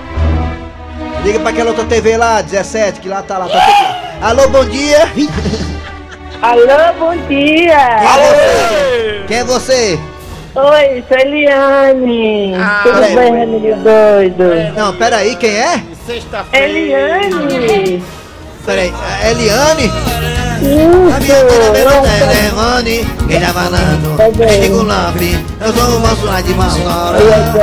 Liga 1.23 1.39
pra 1.39 1.49
aquela 1.51 1.69
outra 1.69 1.85
TV 1.85 2.17
lá, 2.17 2.41
17, 2.41 2.99
que 2.99 3.07
lá 3.09 3.21
tá 3.21 3.37
lá. 3.37 3.47
Tá 3.47 3.59
tudo- 3.59 4.25
Alô, 4.25 4.47
bom 4.49 4.65
dia. 4.65 5.07
Alô, 6.41 6.93
bom 6.99 7.15
dia. 7.27 7.77
Quem 9.27 9.37
é 9.37 9.43
você? 9.43 9.99
Oi, 10.53 11.03
sou 11.07 11.17
Eliane. 11.17 12.55
Tudo 12.83 12.93
peraí. 12.95 13.15
bem, 13.15 13.43
amigo 13.43 13.75
doido? 13.83 14.73
Não, 14.75 14.93
peraí, 14.95 15.35
quem 15.37 15.51
é? 15.51 15.83
Eliane. 16.51 18.03
Peraí, 18.65 18.93
a 19.23 19.29
Eliane? 20.61 21.13
A 21.13 21.19
minha 21.19 21.37
Isso. 21.37 21.49
filha 21.49 21.71
pelo 21.71 22.01
telefone, 22.01 23.07
quem 23.27 23.39
tá 23.39 23.47
falando? 23.53 24.17
Tá 24.17 24.29
Digo 24.47 24.83
Lampe, 24.83 25.45
eu 25.59 25.73
sou 25.73 25.97
o 25.97 25.99
moço 25.99 26.25
lá 26.25 26.41
de 26.41 26.53
Malnora. 26.53 27.17
Tá 27.19 27.61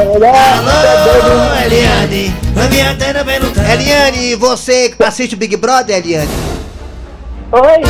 Alô, 0.58 1.64
Eliane, 1.64 2.34
a 2.56 2.68
minha 2.68 2.90
antena 2.90 3.24
pelo 3.24 3.46
Eliane, 3.72 4.34
você 4.34 4.94
assiste 4.98 5.34
o 5.34 5.38
Big 5.38 5.56
Brother, 5.56 5.96
Eliane? 5.96 6.28
Oi. 7.52 7.82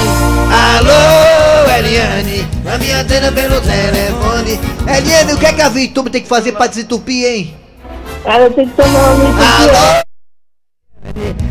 Alô, 0.52 1.78
Eliane, 1.78 2.46
a 2.72 2.78
minha 2.78 3.00
antena 3.00 3.32
pelo 3.32 3.60
telefone. 3.60 4.60
Eliane, 4.86 5.32
o 5.32 5.38
que 5.38 5.46
é 5.46 5.52
que 5.52 5.62
a 5.62 5.68
VTube 5.68 6.10
tem 6.10 6.22
que 6.22 6.28
fazer 6.28 6.52
pra 6.52 6.66
desentupir, 6.66 7.26
hein? 7.26 7.54
Ela 8.24 8.50
tem 8.50 8.68
que 8.68 8.74
tomar 8.76 9.10
um 9.12 9.34
de 9.34 9.42
Alô? 9.42 9.97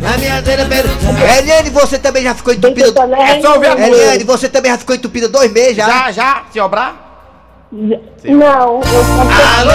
A 0.08 0.16
minha 0.16 0.38
antena 0.38 0.64
pelo... 0.64 0.88
Eliane, 1.38 1.68
você 1.68 1.98
também 1.98 2.22
já 2.22 2.34
ficou 2.34 2.54
entupida... 2.54 2.92
tomar 2.92 3.16
Resolve 3.18 3.66
a 3.66 3.86
Eliane, 3.86 4.24
você 4.24 4.48
também 4.48 4.72
já 4.72 4.78
ficou 4.78 4.96
entupida 4.96 5.28
dois 5.28 5.52
meses 5.52 5.76
já? 5.76 5.86
Já, 5.86 6.12
já, 6.12 6.42
se 6.50 6.58
obrar? 6.60 7.08
Não, 7.70 8.80
Alô, 8.80 9.72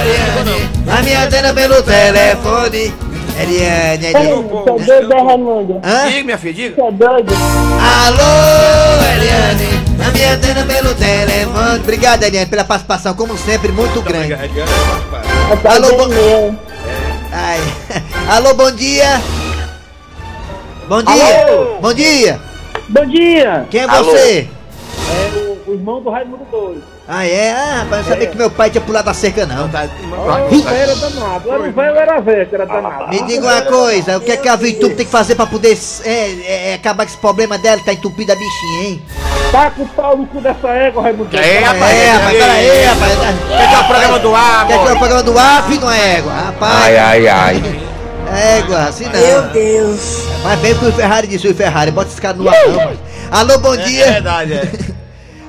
Eliane, 0.00 0.70
a 0.88 1.02
minha 1.02 1.24
antena 1.24 1.52
pelo 1.52 1.82
telefone. 1.82 2.94
Eliane, 3.40 4.06
Eliane. 4.06 4.42
Você 4.42 4.92
é 4.92 5.00
doido, 5.00 5.12
é, 5.12 5.22
Raimundo? 5.22 5.80
Hã? 5.82 6.06
Diga, 6.08 6.24
minha 6.24 6.38
filha, 6.38 6.54
diga. 6.54 6.74
Você 6.76 6.82
é 6.82 6.92
doido? 6.92 7.32
Alô, 8.06 9.02
Eliane, 9.16 9.82
a 10.06 10.10
minha 10.12 10.34
antena 10.34 10.64
pelo 10.64 10.94
telefone. 10.94 11.80
Obrigado, 11.80 12.22
Eliane, 12.22 12.46
pela 12.46 12.62
participação, 12.62 13.14
como 13.14 13.36
sempre, 13.36 13.72
muito 13.72 14.00
grande. 14.02 14.34
É 14.34 15.56
pra 15.56 15.72
Alô, 15.74 15.88
bem 15.88 16.16
bom-. 16.16 16.71
Ai. 17.32 17.60
Alô, 18.28 18.52
bom 18.54 18.70
dia. 18.72 19.22
Bom 20.86 21.02
dia. 21.02 21.48
Alô? 21.48 21.80
Bom 21.80 21.94
dia. 21.94 22.38
Bom 22.90 23.06
dia. 23.06 23.66
Quem 23.70 23.80
é 23.80 23.86
você? 23.86 24.50
É 25.72 25.74
o, 25.74 25.76
o 25.76 25.78
irmão 25.78 26.02
do 26.02 26.10
Raimundo 26.10 26.44
Doido. 26.50 26.82
Ah, 27.08 27.26
é? 27.26 27.50
Ah, 27.52 27.78
rapaz, 27.82 28.06
eu 28.06 28.12
sabia 28.12 28.26
que 28.28 28.36
meu 28.36 28.50
pai 28.50 28.70
tinha 28.70 28.80
pulado 28.80 29.10
a 29.10 29.14
cerca, 29.14 29.44
não. 29.46 29.64
Era 29.64 30.94
danado. 30.94 31.50
Era 31.50 31.60
o 31.60 31.72
velho, 31.72 31.96
era 31.96 32.20
velho, 32.20 32.46
que 32.46 32.54
era 32.54 32.66
danado. 32.66 33.08
Me 33.08 33.22
diga 33.22 33.46
uma 33.46 33.62
coisa, 33.62 34.18
o 34.18 34.20
que 34.20 34.30
é 34.32 34.36
que 34.36 34.48
a 34.48 34.56
VTube 34.56 34.94
tem 34.94 35.06
que 35.06 35.10
fazer 35.12 35.34
pra 35.34 35.46
poder 35.46 35.76
é, 36.04 36.70
é, 36.70 36.74
acabar 36.74 37.04
com 37.04 37.10
esse 37.10 37.18
problema 37.18 37.58
dela 37.58 37.78
que 37.78 37.84
tá 37.84 37.92
entupida 37.92 38.32
a 38.32 38.36
bichinha, 38.36 38.82
hein? 38.88 39.02
Tá 39.50 39.70
com 39.70 39.82
o 39.82 39.88
pau 39.88 40.16
no 40.16 40.26
cu 40.26 40.40
dessa 40.40 40.68
égua, 40.68 41.02
Raimundo 41.02 41.36
É, 41.36 41.58
rapaz, 41.58 41.92
É, 41.96 42.10
rapaz, 42.10 42.38
peraí, 42.38 42.84
rapaz. 42.84 43.12
Quer 43.48 43.68
que 43.68 43.74
é 43.74 43.78
o 43.78 43.84
programa 43.84 44.18
do 44.18 44.34
ar, 44.34 44.66
Quer 44.66 44.72
tirar 44.72 44.84
o 44.84 44.86
amor? 44.88 44.98
programa 44.98 45.22
do 45.22 45.38
ar, 45.38 45.64
filho 45.66 45.78
de 45.78 45.84
uma 45.84 45.96
égua? 45.96 46.32
Rapaz, 46.32 46.96
ai, 46.98 47.28
ai. 47.28 47.82
égua, 48.58 48.78
assim 48.84 49.04
não. 49.04 49.12
Meu 49.20 49.42
Deus. 49.48 50.22
Mas 50.42 50.58
bem 50.60 50.72
o 50.72 50.78
que 50.78 50.86
o 50.86 50.92
Ferrari 50.92 51.26
disse, 51.26 51.48
o 51.48 51.54
Ferrari, 51.54 51.90
bota 51.90 52.08
esse 52.10 52.20
cara 52.20 52.34
no 52.36 52.48
ar 52.48 52.54
não. 52.68 52.92
Alô, 53.30 53.58
bom 53.58 53.74
É 53.74 53.78
dia. 53.78 54.04
verdade, 54.12 54.52
é. 54.54 54.62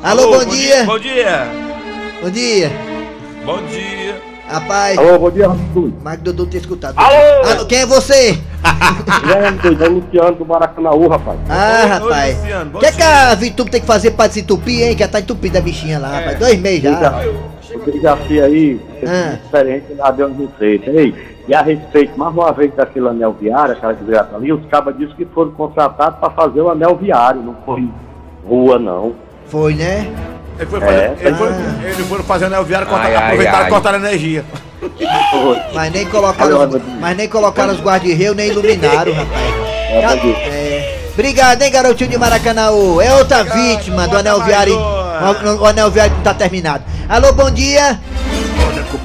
Alô, 0.04 0.32
bom 0.40 0.46
dia. 0.46 0.84
Bom 0.86 1.00
dia. 1.00 1.48
Bom 2.22 2.30
dia. 2.30 2.72
Bom 3.46 3.58
dia. 3.68 4.22
Rapaz, 4.48 4.98
Alô, 4.98 5.18
bom 5.18 5.32
dia, 5.32 5.48
Doido. 5.74 5.96
mas 6.04 6.20
Dudu 6.20 6.46
tem 6.46 6.60
escutado. 6.60 6.94
Alô? 6.98 7.50
Alô, 7.50 7.66
quem 7.66 7.80
é 7.80 7.86
você? 7.86 8.38
É 9.24 9.88
o 9.88 9.94
Luciano 9.94 10.36
do 10.36 10.46
Maracanãú, 10.46 11.08
rapaz. 11.08 11.40
Ah, 11.50 11.82
Oi, 11.84 11.88
rapaz. 11.90 12.38
Bom 12.72 12.78
O 12.78 12.80
que, 12.80 12.86
é 12.86 12.92
que 12.92 12.98
dia. 12.98 13.32
a 13.32 13.36
VTube 13.36 13.72
tem 13.72 13.82
que 13.82 13.88
fazer 13.88 14.12
pra 14.12 14.28
desentupir, 14.28 14.82
hein? 14.88 14.96
Que 14.96 15.04
ela 15.04 15.12
tá 15.12 15.20
entupida 15.20 15.60
a 15.60 15.62
bichinha 15.62 15.98
lá, 16.00 16.14
É. 16.16 16.20
rapaz. 16.20 16.40
Dois 16.40 16.60
meses 16.60 16.82
já. 16.84 17.14
O 17.76 17.92
desafio 17.92 18.44
aí, 18.46 18.82
Ah. 19.08 19.38
diferente 19.44 19.94
lá 19.98 20.12
de 20.12 20.24
onde 20.24 20.46
você. 20.46 20.82
Ei, 20.86 21.16
e 21.48 21.56
a 21.56 21.62
respeito, 21.62 22.18
mais 22.18 22.34
uma 22.34 22.52
vez, 22.52 22.74
daquele 22.76 23.08
anel 23.08 23.36
viário, 23.40 23.74
aquela 23.74 23.94
desgraça 23.94 24.36
ali, 24.36 24.52
os 24.54 24.66
cabas 24.68 24.96
disseram 24.98 25.16
que 25.18 25.26
foram 25.26 25.52
contratados 25.52 26.20
para 26.20 26.30
fazer 26.32 26.62
o 26.62 26.70
anel 26.70 26.96
viário, 26.96 27.42
não 27.42 27.56
foi 27.66 27.88
rua, 28.48 28.78
não. 28.78 29.14
Foi, 29.48 29.74
né? 29.76 30.08
Ele 30.60 30.70
foi 30.70 30.80
fazer, 30.80 30.94
É. 30.94 31.16
ele 31.20 31.36
foi, 31.36 31.48
Ah. 31.50 31.80
ele 31.84 32.04
foi 32.04 32.24
fazer 32.24 32.46
anel 32.46 32.64
viário, 32.64 32.88
cortar, 32.88 33.06
Ai, 33.08 33.16
aproveitaram 33.16 33.66
e 33.66 33.70
cortaram 33.70 33.98
a 33.98 34.02
energia. 34.08 34.46
Mas 35.74 35.92
nem 35.94 36.06
colocaram, 36.06 36.68
os, 36.70 36.82
mas 37.00 37.16
nem 37.18 37.28
colocaram 37.30 37.74
os 37.74 37.80
guarda-reio, 37.82 38.36
nem 38.36 38.50
iluminaram, 38.50 39.14
rapaz. 39.14 39.42
É. 39.90 40.50
É. 40.50 41.00
Obrigado, 41.14 41.62
hein, 41.62 41.72
garotinho 41.72 42.10
de 42.10 42.18
Maracanãú. 42.18 43.00
É 43.00 43.14
outra 43.16 43.44
vítima 43.44 44.08
do 44.08 44.18
anel 44.18 44.42
viário. 44.42 44.76
O, 44.78 45.62
o 45.62 45.66
anel 45.66 45.90
viário 45.90 46.14
não 46.16 46.22
tá 46.24 46.34
terminado. 46.34 46.84
Alô, 47.08 47.32
bom 47.32 47.50
dia. 47.50 48.00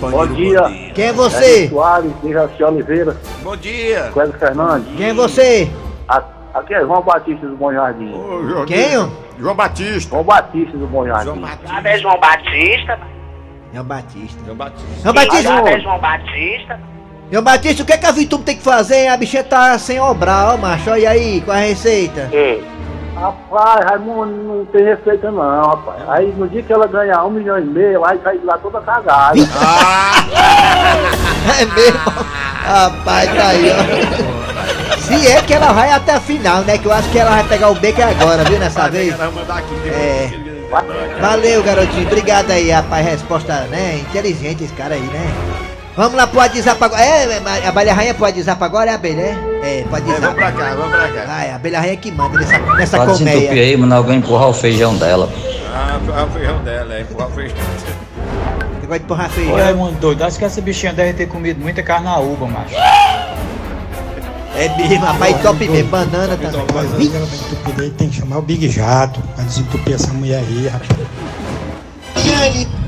Bom 0.01 0.27
dia. 0.27 0.63
Quem 0.95 1.05
é 1.05 1.09
É 1.09 1.13
você? 1.13 1.69
Soares, 1.69 2.11
Dejaci 2.23 2.63
Oliveira, 2.65 3.17
Bom 3.43 3.57
dia. 3.57 4.11
Cléber 4.13 4.39
Fernandes. 4.39 4.89
Quem 4.97 5.11
é 5.11 5.15
você? 5.15 5.69
A- 6.09 6.23
Aqui 6.59 6.75
é 6.75 6.81
João 6.81 7.03
Batista 7.03 7.47
do 7.47 7.57
Bom 7.57 7.73
Jardim. 7.73 8.13
Ô, 8.13 8.43
João- 8.49 8.67
Quem? 8.67 9.11
João 9.39 9.55
Batista. 9.55 10.11
João 10.11 10.25
Batista 10.25 10.77
do 10.77 10.87
Bom 10.87 11.07
Jardim. 11.07 11.25
João 11.25 11.39
Batista. 11.41 11.89
é 11.89 11.99
João 11.99 12.19
Batista? 12.21 12.99
É 13.75 13.81
o 13.81 13.85
Batista. 13.85 14.41
João 14.45 14.57
Batista. 14.57 15.03
João 15.03 15.15
Batista, 15.15 15.39
é 15.71 15.81
João 15.81 15.99
Batista? 15.99 16.81
João 17.31 17.45
Batista, 17.45 17.83
o 17.83 17.87
que, 17.87 17.93
é 17.93 17.99
que 17.99 18.07
a 18.07 18.13
Vitube 18.13 18.43
tem 18.45 18.57
que 18.57 18.63
fazer? 18.63 18.97
hein? 19.03 19.09
A 19.11 19.17
bichinha 19.17 19.45
tá 19.45 19.79
sem 19.79 20.01
obrar, 20.01 20.55
ó, 20.55 20.57
macho. 20.57 20.91
Olha 20.91 21.11
aí, 21.11 21.41
com 21.43 21.53
a 21.53 21.57
receita. 21.57 22.31
Rapaz, 23.15 23.85
Raimundo 23.85 24.33
não 24.33 24.65
tem 24.67 24.85
receita 24.85 25.31
não, 25.31 25.63
rapaz. 25.67 26.09
Aí 26.09 26.33
no 26.39 26.49
dia 26.49 26.63
que 26.63 26.73
ela 26.73 26.87
ganhar 26.87 27.25
um 27.25 27.31
milhão 27.31 27.59
e 27.59 27.65
meio, 27.65 28.05
aí 28.05 28.19
sai 28.23 28.39
de 28.39 28.47
lá 28.47 28.57
toda 28.59 28.81
cagada. 28.81 29.35
Ah, 29.61 30.25
É 31.61 31.65
mesmo? 31.65 31.99
Rapaz, 32.65 33.35
tá 33.35 33.49
aí, 33.49 33.71
ó. 33.73 34.38
Se 35.09 35.27
é 35.27 35.43
que 35.43 35.55
ela 35.55 35.73
vai 35.73 35.91
até 35.91 36.13
a 36.13 36.21
final, 36.21 36.63
né? 36.63 36.77
Que 36.79 36.87
eu 36.87 36.93
acho 36.93 37.09
que 37.11 37.19
ela 37.19 37.31
vai 37.31 37.45
pegar 37.45 37.71
o 37.71 37.75
beco 37.75 38.03
agora, 38.03 38.45
viu, 38.45 38.59
nessa 38.59 38.89
vez? 38.89 39.17
Vai 39.17 39.31
mandar 39.31 39.59
aqui. 39.59 39.75
É. 39.89 40.31
Valeu, 41.21 41.63
garotinho. 41.63 42.07
Obrigado 42.07 42.51
aí, 42.51 42.71
rapaz. 42.71 43.07
Resposta, 43.07 43.63
né? 43.71 44.01
Inteligente 44.01 44.65
esse 44.65 44.73
cara 44.75 44.95
aí, 44.95 45.01
né? 45.01 45.33
Vamos 45.97 46.15
lá 46.15 46.27
pro 46.27 46.39
WhatsApp 46.39 46.85
agora. 46.85 47.03
É, 47.03 47.41
mas 47.41 47.65
a 47.65 47.71
abelha 47.71 47.93
rainha 47.93 48.15
pro 48.15 48.25
WhatsApp 48.25 48.63
agora 48.63 48.91
é 48.91 48.93
a 48.93 48.97
abelha, 48.97 49.21
é? 49.21 49.81
É, 49.81 49.85
pro 49.85 49.97
É, 49.97 50.01
vamos 50.21 50.35
pra 50.35 50.53
cá, 50.53 50.75
vamos 50.75 50.97
pra 50.97 51.09
cá. 51.09 51.25
Vai, 51.27 51.51
a 51.51 51.57
abelha 51.57 51.81
rainha 51.81 51.97
que 51.97 52.13
manda 52.13 52.39
nessa, 52.39 52.59
nessa 52.59 52.99
Pode 52.99 53.17
se 53.17 53.25
entupir 53.25 53.47
colmeia. 53.47 53.63
aí, 53.65 53.77
mano, 53.77 53.95
alguém 53.97 54.19
empurrar 54.19 54.49
o 54.49 54.53
feijão 54.53 54.95
dela. 54.97 55.29
Ah, 55.75 55.99
empurrar 56.01 56.27
o 56.27 56.31
feijão 56.31 56.63
dela, 56.63 56.95
é, 56.95 57.01
empurrar 57.01 57.29
o 57.29 57.33
feijão. 57.33 57.57
Negócio 58.81 58.99
de 59.01 59.05
empurrar 59.05 59.31
feijão. 59.31 59.57
Raimundo 59.57 59.93
doido, 59.99 60.23
acho 60.23 60.39
que 60.39 60.45
essa 60.45 60.61
bichinha 60.61 60.93
deve 60.93 61.15
ter 61.15 61.27
comido 61.27 61.61
muita 61.61 61.83
carnaúba, 61.83 62.47
macho. 62.47 62.75
É 64.59 64.69
mesmo, 64.77 65.05
rapaz, 65.05 65.41
top 65.41 65.69
mesmo. 65.69 65.89
Banana. 65.89 66.37
Mas 66.75 66.91
geralmente, 66.91 67.35
entupir 67.53 67.75
aí 67.85 67.91
tem 67.91 68.09
que 68.09 68.17
chamar 68.17 68.39
o 68.39 68.43
Big 68.43 68.69
Jato 68.69 69.21
pra 69.35 69.45
desentupir 69.45 69.95
essa 69.95 70.13
mulher 70.13 70.39
aí, 70.41 70.67
rapaz. 70.69 70.89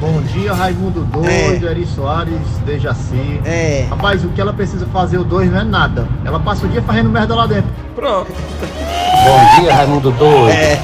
Bom 0.01 0.21
dia, 0.33 0.53
Raimundo 0.53 1.01
Doido, 1.05 1.69
Eri 1.69 1.87
Soares, 1.87 2.35
Dejaci. 2.67 3.41
É. 3.45 3.87
Rapaz, 3.91 4.25
o 4.25 4.29
que 4.29 4.41
ela 4.41 4.53
precisa 4.53 4.87
fazer 4.93 5.19
o 5.19 5.25
dois 5.25 5.51
não 5.51 5.61
é 5.61 5.65
nada. 5.65 6.07
Ela 6.25 6.41
passa 6.41 6.67
o 6.67 6.69
dia 6.69 6.83
fazendo 6.83 7.09
merda 7.09 7.35
lá 7.35 7.47
dentro. 7.47 7.71
Pronto. 7.95 8.33
Bom 8.33 9.61
dia, 9.63 9.75
Raimundo 9.75 10.11
Doido. 10.13 10.51
É. 10.51 10.81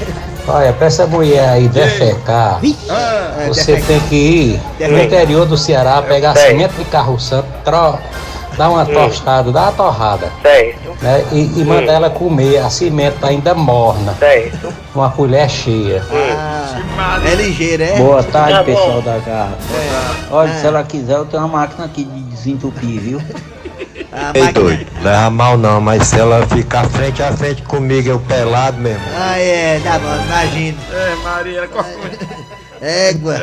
Olha, 0.47 0.71
pra 0.73 0.87
essa 0.87 1.05
mulher 1.05 1.49
aí 1.49 1.67
defecar, 1.67 2.59
Ah, 2.89 3.33
É, 3.41 3.47
você 3.47 3.73
defeca- 3.75 3.87
tem 3.87 3.99
que 4.07 4.15
ir 4.15 4.51
no 4.53 4.77
Defeca. 4.77 5.03
interior 5.03 5.45
do 5.45 5.57
Ceará, 5.57 6.01
pegar 6.01 6.35
cimento 6.37 6.73
de 6.77 6.85
carro 6.85 7.19
santo, 7.19 7.47
tro... 7.65 7.97
dar 8.57 8.69
uma 8.69 8.85
tostada, 8.85 9.51
dar 9.51 9.63
uma 9.63 9.71
torrada, 9.73 10.31
Certo, 10.41 10.97
né? 11.01 11.23
E, 11.31 11.59
e 11.59 11.63
mandar 11.63 11.93
ela 11.93 12.09
comer 12.09 12.57
a 12.57 12.69
cimento 12.69 13.23
ainda 13.25 13.53
morna, 13.53 14.13
certo. 14.19 14.73
uma 14.95 15.09
colher 15.11 15.49
cheia. 15.49 16.03
Ah, 16.11 17.19
é 17.25 17.35
ligeiro, 17.35 17.83
é? 17.83 17.97
Boa 17.97 18.23
tarde, 18.23 18.53
Tá 18.53 18.63
pessoal 18.63 19.01
da 19.01 19.17
garra. 19.19 19.57
É. 19.73 20.33
Olha, 20.33 20.49
É. 20.49 20.53
se 20.59 20.65
ela 20.65 20.83
quiser, 20.83 21.15
eu 21.17 21.25
tenho 21.25 21.43
uma 21.43 21.59
máquina 21.59 21.85
aqui 21.85 22.03
de 22.03 22.19
desentupir, 22.21 22.99
viu? 22.99 23.21
A 24.11 24.31
Ei, 24.33 24.41
máquina- 24.43 24.51
doido, 24.65 24.87
leva 25.03 25.29
mal 25.29 25.57
não, 25.57 25.79
mas 25.79 26.07
se 26.07 26.19
ela 26.19 26.45
ficar 26.47 26.85
frente 26.89 27.21
a 27.21 27.31
frente 27.31 27.61
comigo, 27.61 28.09
eu 28.09 28.19
pelado 28.19 28.77
mesmo. 28.79 29.03
Ah, 29.15 29.37
é, 29.37 29.79
tá 29.83 29.99
bom, 29.99 30.23
imagino. 30.25 30.77
é, 30.91 31.15
Maria, 31.23 31.57
ela 31.59 31.67
corre. 31.67 31.93
Égua. 32.81 33.35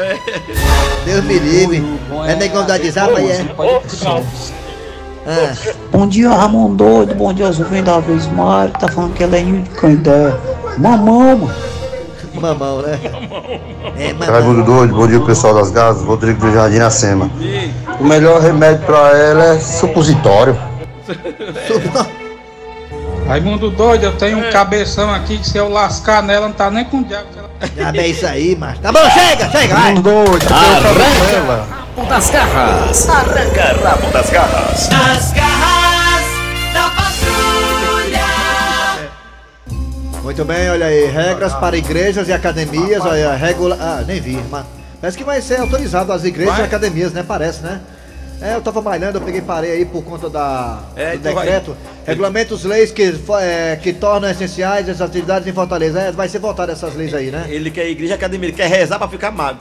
Deus 1.05 1.25
me 1.25 1.39
livre. 1.39 1.85
É 2.29 2.35
negão 2.37 2.65
do 2.65 2.71
WhatsApp 2.73 3.15
aí, 3.17 3.31
é? 3.31 3.45
Ah, 5.27 5.55
Bom 5.91 6.07
dia, 6.07 6.29
Ramon 6.31 6.75
doido. 6.75 7.15
Bom 7.15 7.33
dia, 7.33 7.51
Zuvem 7.51 7.83
da 7.83 7.99
vez 7.99 8.27
Mário. 8.27 8.73
Tá 8.75 8.89
falando 8.89 9.15
que 9.15 9.23
ela 9.23 9.37
é 9.37 9.43
de 9.43 9.71
Candé. 9.71 10.35
Mamão, 10.79 11.37
mano. 11.39 11.55
mamão, 12.35 12.83
né? 12.83 12.99
É, 13.97 14.13
Raimundo 14.13 14.59
mamão. 14.61 14.65
doido, 14.65 14.95
bom 14.95 15.07
dia 15.07 15.21
pessoal 15.21 15.55
das 15.55 15.71
gasas, 15.71 16.03
Rodrigo 16.03 16.41
do 16.41 16.53
Jardim 16.53 16.81
Acema. 16.81 17.31
O 18.01 18.05
melhor 18.05 18.41
remédio 18.41 18.85
pra 18.85 19.17
ela 19.17 19.45
é 19.55 19.59
supositório. 19.61 20.59
Raimundo 23.27 23.71
doido, 23.71 24.05
eu 24.05 24.13
tenho 24.17 24.37
um 24.39 24.51
cabeção 24.51 25.11
aqui 25.11 25.39
que 25.39 25.49
se 25.49 25.57
eu 25.57 25.69
lascar 25.71 26.23
nela, 26.23 26.49
não 26.49 26.55
tá 26.55 26.71
nem 26.71 26.85
com 26.85 27.03
diabo. 27.03 27.27
se 27.33 27.39
ela- 27.39 27.51
Já 27.87 27.93
bem 27.93 28.11
isso 28.11 28.27
aí, 28.27 28.55
mas. 28.59 28.79
Tá 28.81 28.93
bom, 28.93 28.99
chega, 29.11 29.49
chega, 29.51 29.75
vai. 29.75 29.95
doido, 29.95 30.45
Arranca 30.53 31.84
rabo 31.97 32.09
das 32.09 32.31
garras. 32.31 33.09
Arranca 33.09 33.63
rabo 33.83 34.07
das 34.13 34.31
garras. 34.31 34.89
As 34.91 35.33
garras 35.33 36.27
da 36.73 36.91
patrulha. 36.91 38.25
Muito 40.23 40.45
bem, 40.45 40.71
olha 40.71 40.87
aí. 40.87 41.07
Regras 41.07 41.53
para 41.55 41.77
igrejas 41.77 42.29
e 42.29 42.33
academias. 42.33 43.05
Olha, 43.05 43.35
regula. 43.35 43.77
Ah, 43.81 44.03
nem 44.07 44.21
vi, 44.21 44.43
mas. 44.51 44.65
Parece 45.01 45.19
que 45.19 45.25
vai 45.25 45.41
ser 45.43 45.61
autorizado 45.61 46.13
as 46.13 46.25
igrejas 46.25 46.55
e 46.55 46.59
Vai? 46.59 46.67
academias, 46.67 47.13
né? 47.13 47.23
Parece, 47.27 47.61
né? 47.63 47.81
É, 48.41 48.55
eu 48.55 48.63
tava 48.63 48.81
malhando, 48.81 49.19
eu 49.19 49.23
peguei 49.23 49.41
e 49.41 49.45
parei 49.45 49.71
aí 49.73 49.85
por 49.85 50.03
conta 50.03 50.29
da, 50.31 50.79
É, 50.97 51.11
do 51.11 51.17
então 51.17 51.35
vai- 51.35 51.45
decreto. 51.45 51.77
Regulamentos, 52.07 52.65
leis 52.65 52.91
que, 52.91 53.15
é, 53.41 53.77
que 53.83 53.93
tornam 53.93 54.29
essenciais 54.31 54.89
essas 54.89 55.03
atividades 55.03 55.47
em 55.47 55.53
Fortaleza. 55.53 56.01
É, 56.01 56.11
vai 56.13 56.27
ser 56.29 56.39
votado 56.39 56.73
essas 56.73 56.95
leis 56.95 57.13
aí, 57.15 57.31
né? 57.31 57.45
Ele 57.49 57.71
quer 57.71 57.87
igreja 57.89 58.15
academia, 58.15 58.49
ele 58.49 58.57
quer 58.57 58.67
rezar 58.67 58.99
pra 58.99 59.09
ficar 59.09 59.31
mago. 59.31 59.59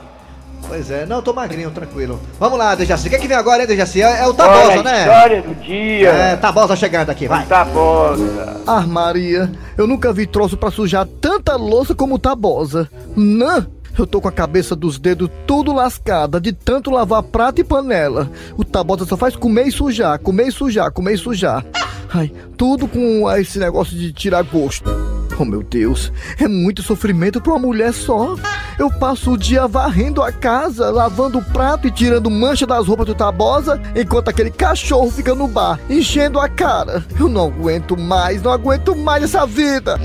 Pois 0.66 0.90
é, 0.90 1.06
não, 1.06 1.16
eu 1.16 1.22
tô 1.22 1.32
magrinho, 1.32 1.70
tranquilo. 1.70 2.20
Vamos 2.38 2.58
lá, 2.58 2.74
Dejaci. 2.74 3.06
O 3.06 3.10
que, 3.10 3.16
é 3.16 3.18
que 3.18 3.28
vem 3.28 3.36
agora, 3.36 3.62
hein, 3.62 3.68
Dejaci? 3.68 4.02
É, 4.02 4.20
é 4.20 4.26
o 4.26 4.34
Tabosa, 4.34 4.70
Olha 4.70 4.80
a 4.80 4.82
né? 4.82 5.00
história 5.00 5.42
do 5.42 5.54
dia. 5.56 6.08
É, 6.08 6.36
Tabosa 6.36 6.76
chegando 6.76 7.10
aqui, 7.10 7.28
vai. 7.28 7.44
Tabosa. 7.46 8.60
Ah, 8.66 8.80
Maria, 8.82 9.50
eu 9.76 9.86
nunca 9.86 10.12
vi 10.12 10.26
troço 10.26 10.56
pra 10.56 10.70
sujar 10.70 11.06
tanta 11.20 11.56
louça 11.56 11.94
como 11.94 12.16
o 12.16 12.18
Tabosa. 12.18 12.88
Não! 13.16 13.66
Eu 13.96 14.08
tô 14.08 14.20
com 14.20 14.26
a 14.26 14.32
cabeça 14.32 14.74
dos 14.74 14.98
dedos 14.98 15.30
tudo 15.46 15.72
lascada 15.72 16.40
de 16.40 16.52
tanto 16.52 16.90
lavar 16.90 17.22
prato 17.22 17.60
e 17.60 17.64
panela. 17.64 18.28
O 18.56 18.64
Tabosa 18.64 19.04
só 19.04 19.16
faz 19.16 19.36
comer 19.36 19.68
e 19.68 19.72
sujar, 19.72 20.18
comer 20.18 20.48
e 20.48 20.52
sujar, 20.52 20.90
comer 20.90 21.14
e 21.14 21.18
sujar. 21.18 21.64
Ai, 22.12 22.32
tudo 22.56 22.88
com 22.88 23.30
esse 23.36 23.58
negócio 23.58 23.96
de 23.96 24.12
tirar 24.12 24.42
gosto. 24.42 24.90
Oh 25.38 25.44
meu 25.44 25.62
Deus, 25.62 26.12
é 26.38 26.46
muito 26.46 26.82
sofrimento 26.82 27.40
pra 27.40 27.52
uma 27.52 27.58
mulher 27.58 27.92
só. 27.92 28.36
Eu 28.78 28.88
passo 28.88 29.32
o 29.32 29.38
dia 29.38 29.66
varrendo 29.66 30.22
a 30.22 30.30
casa, 30.30 30.90
lavando 30.90 31.38
o 31.38 31.44
prato 31.44 31.88
e 31.88 31.90
tirando 31.90 32.30
mancha 32.30 32.66
das 32.66 32.86
roupas 32.86 33.06
do 33.06 33.14
Tabosa, 33.14 33.80
enquanto 33.96 34.28
aquele 34.28 34.50
cachorro 34.50 35.10
fica 35.10 35.34
no 35.34 35.48
bar, 35.48 35.80
enchendo 35.90 36.38
a 36.38 36.48
cara. 36.48 37.04
Eu 37.18 37.28
não 37.28 37.46
aguento 37.46 37.96
mais, 37.96 38.42
não 38.42 38.52
aguento 38.52 38.94
mais 38.94 39.24
essa 39.24 39.44
vida. 39.44 39.98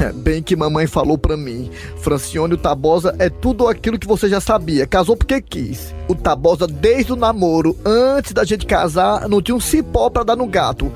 É 0.00 0.12
bem 0.12 0.42
que 0.42 0.56
mamãe 0.56 0.86
falou 0.86 1.18
pra 1.18 1.36
mim. 1.36 1.70
Francione 1.98 2.54
o 2.54 2.58
Tabosa 2.58 3.14
é 3.18 3.28
tudo 3.28 3.68
aquilo 3.68 3.98
que 3.98 4.06
você 4.06 4.28
já 4.28 4.40
sabia. 4.40 4.86
Casou 4.86 5.16
porque 5.16 5.40
quis. 5.40 5.94
O 6.08 6.14
Tabosa, 6.14 6.66
desde 6.66 7.12
o 7.12 7.16
namoro, 7.16 7.76
antes 7.84 8.32
da 8.32 8.44
gente 8.44 8.64
casar, 8.64 9.28
não 9.28 9.42
tinha 9.42 9.54
um 9.54 9.60
cipó 9.60 10.08
pra 10.08 10.22
dar 10.22 10.36
no 10.36 10.46
gato. 10.46 10.90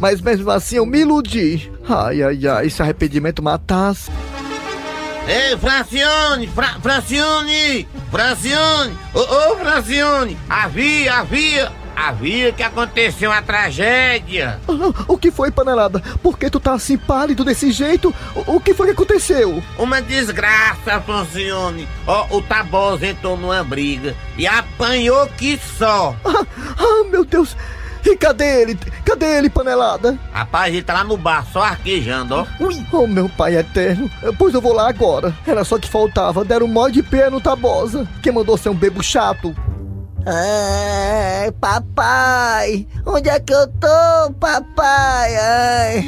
Mas 0.00 0.20
mesmo 0.20 0.50
assim 0.50 0.76
eu 0.76 0.86
me 0.86 1.00
iludi. 1.00 1.70
Ai, 1.88 2.22
ai, 2.22 2.46
ai, 2.46 2.66
esse 2.66 2.82
arrependimento 2.82 3.42
matasse. 3.42 4.10
Ei, 5.26 5.56
Francione! 5.58 6.46
Fra 6.48 6.76
Francione! 6.82 7.86
Francione! 8.10 8.96
Ô, 9.14 9.20
ô, 9.20 9.56
Francione! 9.58 10.36
Havia, 10.48 11.14
havia! 11.14 11.72
Havia 11.96 12.50
que 12.52 12.62
aconteceu 12.62 13.30
uma 13.30 13.40
tragédia! 13.40 14.58
Ah, 14.68 15.04
O 15.06 15.16
que 15.16 15.30
foi, 15.30 15.50
panelada? 15.50 16.00
Por 16.22 16.36
que 16.38 16.50
tu 16.50 16.58
tá 16.58 16.72
assim 16.74 16.98
pálido 16.98 17.44
desse 17.44 17.70
jeito? 17.70 18.12
O, 18.34 18.56
o 18.56 18.60
que 18.60 18.74
foi 18.74 18.86
que 18.88 18.92
aconteceu? 18.92 19.62
Uma 19.78 20.02
desgraça, 20.02 21.00
Francione! 21.00 21.88
Ó, 22.06 22.26
o 22.36 22.42
Tabosa 22.42 23.06
entrou 23.06 23.36
numa 23.36 23.62
briga 23.62 24.14
e 24.36 24.46
apanhou 24.46 25.26
que 25.38 25.58
só! 25.78 26.14
Ah, 26.24 26.44
ah, 26.78 27.04
meu 27.10 27.24
Deus! 27.24 27.56
E 28.04 28.16
cadê 28.16 28.62
ele? 28.62 28.78
Cadê 29.04 29.38
ele, 29.38 29.48
panelada? 29.48 30.18
Rapaz, 30.32 30.72
ele 30.72 30.82
tá 30.82 30.92
lá 30.94 31.04
no 31.04 31.16
bar 31.16 31.44
só 31.52 31.62
arquejando, 31.62 32.34
ó! 32.34 32.46
Ui, 32.60 32.86
oh 32.92 33.06
meu 33.06 33.28
pai 33.28 33.56
eterno, 33.56 34.10
pois 34.38 34.52
eu 34.54 34.60
vou 34.60 34.72
lá 34.74 34.88
agora. 34.88 35.34
Era 35.46 35.64
só 35.64 35.78
que 35.78 35.88
faltava, 35.88 36.44
deram 36.44 36.68
mó 36.68 36.88
de 36.88 37.02
pé 37.02 37.30
no 37.30 37.40
Tabosa. 37.40 38.06
Quem 38.22 38.32
mandou 38.32 38.56
ser 38.58 38.68
um 38.68 38.74
bebo 38.74 39.02
chato? 39.02 39.54
Ai, 40.26 41.50
papai, 41.52 42.86
onde 43.06 43.28
é 43.28 43.38
que 43.40 43.52
eu 43.52 43.66
tô, 43.68 44.32
papai? 44.40 45.36
Ai. 45.36 46.04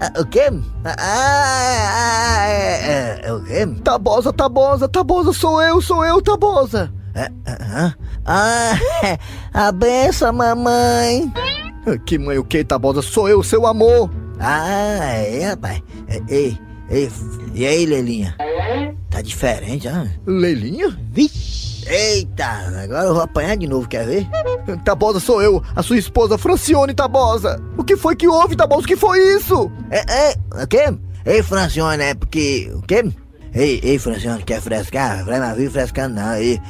Ah, 0.00 0.20
O 0.20 0.24
quê? 0.26 0.50
Ah, 0.84 0.96
ah, 0.98 2.48
é, 2.48 3.20
é, 3.24 3.32
o 3.32 3.42
quê? 3.44 3.66
Tabosa, 3.84 4.32
Tabosa, 4.32 4.88
Tabosa, 4.88 5.32
sou 5.32 5.60
eu, 5.62 5.80
sou 5.82 6.04
eu, 6.04 6.22
Tabosa. 6.22 6.92
Ah, 7.14 7.30
ah, 7.46 7.94
a 9.52 9.72
benção, 9.72 10.32
mamãe. 10.32 11.32
Ah, 11.86 11.98
Que 12.04 12.18
mãe 12.18 12.38
o 12.38 12.44
que, 12.44 12.62
Tabosa? 12.64 13.02
Sou 13.02 13.28
eu, 13.28 13.42
seu 13.42 13.66
amor. 13.66 14.10
Ah, 14.38 15.14
é, 15.14 15.48
rapaz. 15.48 15.82
É, 16.08 16.20
Ei, 16.28 16.58
ei, 16.88 17.10
e 17.54 17.66
aí, 17.66 17.86
Lelinha? 17.86 18.36
Tá 19.10 19.20
diferente, 19.20 19.88
ah? 19.88 20.06
Leilinha? 20.26 20.96
Vixe! 21.10 21.60
Eita, 21.88 22.46
agora 22.84 23.06
eu 23.08 23.14
vou 23.14 23.22
apanhar 23.22 23.56
de 23.56 23.66
novo, 23.66 23.88
quer 23.88 24.06
ver? 24.06 24.28
Tabosa, 24.84 25.18
sou 25.18 25.42
eu, 25.42 25.60
a 25.74 25.82
sua 25.82 25.96
esposa 25.98 26.38
Francione 26.38 26.94
Tabosa. 26.94 27.60
O 27.76 27.82
que 27.82 27.96
foi 27.96 28.14
que 28.14 28.28
houve, 28.28 28.54
Tabosa? 28.54 28.82
O 28.82 28.86
que 28.86 28.96
foi 28.96 29.18
isso? 29.34 29.72
É, 29.90 30.30
é, 30.30 30.34
o 30.62 30.66
quê? 30.68 30.94
Ei, 31.26 31.42
Francione, 31.42 32.02
é 32.02 32.14
porque. 32.14 32.70
O 32.74 32.82
quê? 32.82 33.04
Ei, 33.52 33.80
ei, 33.82 33.98
Francione, 33.98 34.44
quer 34.44 34.60
frescar? 34.60 35.24
Vai 35.24 35.40
na 35.40 35.52
vida 35.54 35.70
frescando 35.72 36.14
não, 36.14 36.28
aí. 36.28 36.60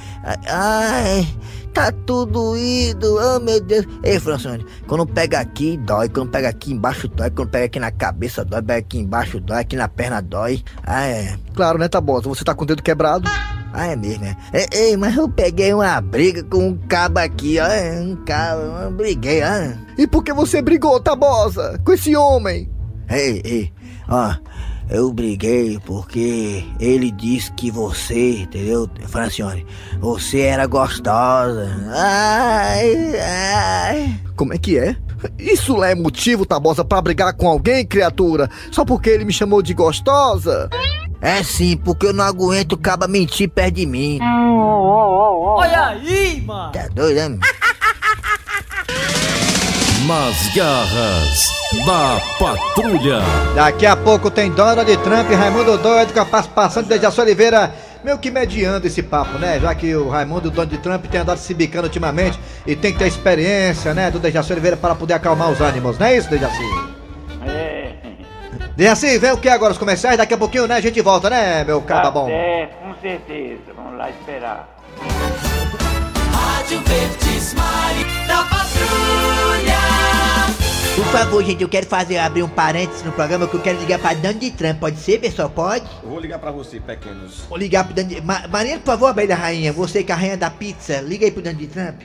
Ai, 0.49 1.29
tá 1.75 1.93
tudo 1.93 2.57
ido, 2.57 3.17
oh 3.17 3.39
meu 3.39 3.61
Deus. 3.61 3.87
Ei, 4.03 4.19
Francione, 4.19 4.65
quando 4.87 5.07
pega 5.07 5.41
aqui, 5.41 5.77
dói. 5.77 6.09
Quando 6.09 6.31
pega 6.31 6.49
aqui 6.49 6.73
embaixo, 6.73 7.07
dói. 7.07 7.31
Quando 7.31 7.51
pega 7.51 7.67
aqui 7.67 7.79
na 7.79 7.91
cabeça, 7.91 8.45
dói. 8.45 8.63
Pega 8.63 8.79
aqui 8.79 8.99
embaixo, 8.99 9.39
dói. 9.39 9.61
Aqui 9.61 9.77
na 9.77 9.89
perna, 9.89 10.23
dói. 10.23 10.63
Ah, 10.83 11.07
é. 11.07 11.37
Claro, 11.55 11.79
né, 11.79 11.87
Tabosa? 11.87 12.29
Você 12.29 12.45
tá 12.45 12.55
com 12.55 12.65
o 12.65 12.67
dedo 12.67 12.83
quebrado? 12.83 13.29
Ah, 13.73 13.87
é 13.87 13.95
mesmo, 13.95 14.25
é? 14.25 14.37
Ei, 14.53 14.67
ei, 14.73 14.97
mas 14.97 15.17
eu 15.17 15.29
peguei 15.29 15.73
uma 15.75 16.01
briga 16.01 16.43
com 16.43 16.69
um 16.69 16.77
cabo 16.89 17.19
aqui, 17.19 17.59
ó. 17.61 18.03
Um 18.03 18.17
cabo, 18.25 18.63
eu 18.63 18.91
briguei, 18.91 19.43
ó. 19.43 19.77
E 19.99 20.07
por 20.07 20.25
que 20.25 20.33
você 20.33 20.63
brigou, 20.63 20.99
Tabosa, 20.99 21.79
com 21.85 21.93
esse 21.93 22.17
homem? 22.17 22.69
Ei, 23.09 23.43
ei, 23.45 23.73
ó. 24.09 24.35
Eu 24.91 25.13
briguei 25.13 25.79
porque 25.87 26.65
ele 26.81 27.13
disse 27.13 27.53
que 27.53 27.71
você, 27.71 28.41
entendeu, 28.41 28.91
Francione? 29.07 29.65
Você 30.01 30.41
era 30.41 30.67
gostosa. 30.67 31.71
Ai, 31.95 33.13
ai. 33.21 34.21
Como 34.35 34.53
é 34.53 34.59
que 34.59 34.77
é? 34.77 34.97
Isso 35.39 35.77
lá 35.77 35.91
é 35.91 35.95
motivo, 35.95 36.45
Tabosa, 36.45 36.85
pra 36.85 37.01
brigar 37.01 37.33
com 37.35 37.47
alguém, 37.47 37.87
criatura? 37.87 38.51
Só 38.73 38.85
porque 38.85 39.11
ele 39.11 39.25
me 39.25 39.33
chamou 39.33 39.63
de 39.63 39.75
gostosa? 39.75 40.69
É 41.21 41.41
sim, 41.45 41.77
porque 41.77 42.07
eu 42.07 42.13
não 42.13 42.25
aguento 42.25 42.73
o 42.73 42.79
caba 42.79 43.07
mentir 43.07 43.49
perto 43.49 43.77
de 43.77 43.87
mim. 43.87 44.19
Olha 44.21 45.87
aí, 45.87 46.41
mano. 46.41 46.73
Tá 46.73 46.89
doido, 46.89 47.29
né? 47.29 47.39
Nas 50.07 50.49
garras 50.55 51.51
da 51.85 52.21
patrulha. 52.39 53.21
Daqui 53.55 53.85
a 53.87 53.95
pouco 53.97 54.31
tem 54.31 54.51
Donald 54.51 54.97
Trump 54.99 55.31
e 55.31 55.35
Raimundo 55.35 55.77
Doido 55.79 56.13
com 56.13 56.21
a 56.21 56.25
participação 56.25 56.83
de 56.83 56.89
Dejaci 56.89 57.21
Oliveira. 57.21 57.73
Meio 58.03 58.19
que 58.19 58.31
mediando 58.31 58.87
esse 58.87 59.03
papo, 59.03 59.39
né? 59.39 59.61
Já 59.61 59.75
que 59.75 59.95
o 59.95 60.09
Raimundo 60.09 60.47
e 60.47 60.49
o 60.49 60.51
Donald 60.51 60.79
Trump 60.79 61.05
tem 61.07 61.21
andado 61.21 61.37
se 61.39 61.53
bicando 61.53 61.85
ultimamente 61.87 62.39
e 62.67 62.75
tem 62.75 62.93
que 62.93 62.99
ter 62.99 63.09
experiência, 63.09 63.93
né? 63.93 64.11
Do 64.11 64.19
Dejaci 64.19 64.53
Oliveira 64.53 64.77
para 64.77 64.95
poder 64.95 65.15
acalmar 65.15 65.51
os 65.51 65.61
ânimos, 65.61 65.99
não 65.99 66.07
é 66.07 66.17
isso, 66.17 66.31
Dejaci? 66.31 66.63
É. 67.47 67.93
Dejaci, 68.77 69.19
vem 69.19 69.33
o 69.33 69.37
que 69.37 69.49
agora? 69.51 69.73
Os 69.73 69.79
comerciais? 69.79 70.17
Daqui 70.17 70.33
a 70.33 70.39
pouquinho, 70.39 70.67
né? 70.67 70.77
A 70.77 70.81
gente 70.81 71.01
volta, 71.03 71.29
né, 71.29 71.63
meu 71.65 71.81
Tá 71.83 71.87
caba 71.97 72.11
bom? 72.11 72.27
certo, 72.29 72.73
com 72.79 72.95
certeza. 73.03 73.61
Vamos 73.77 73.99
lá 73.99 74.09
esperar. 74.09 74.80
Rádio 76.71 76.87
Verdes 76.87 77.55
Mari 77.55 78.05
da 78.29 78.45
Patrulha. 78.45 79.81
Por 80.95 81.05
favor, 81.07 81.43
gente, 81.43 81.63
eu 81.63 81.69
quero 81.69 81.85
fazer 81.85 82.19
abrir 82.19 82.45
um 82.45 82.49
parênteses 82.49 83.03
no 83.03 83.11
programa 83.11 83.49
que 83.49 83.55
eu 83.55 83.61
quero 83.61 83.81
ligar 83.81 83.99
pra 83.99 84.15
Donald 84.15 84.51
Trump. 84.53 84.79
Pode 84.79 85.01
ser, 85.01 85.19
pessoal? 85.19 85.51
Pode? 85.51 85.85
Eu 86.01 86.11
vou 86.11 86.21
ligar 86.21 86.39
pra 86.39 86.53
você, 86.53 86.79
pequenos. 86.79 87.41
Vou 87.49 87.59
ligar 87.59 87.85
pro 87.85 87.95
Donald... 87.95 88.21
Ma 88.21 88.47
Marinha, 88.47 88.79
por 88.79 88.87
favor, 88.87 89.09
abelha 89.09 89.35
rainha. 89.35 89.73
Você 89.73 90.05
que 90.05 90.13
é 90.13 90.15
a 90.15 90.19
rainha 90.19 90.37
da 90.37 90.49
pizza. 90.49 91.01
Liga 91.01 91.25
aí 91.25 91.33
pro 91.33 91.43
Donald 91.43 91.67
Trump. 91.67 92.03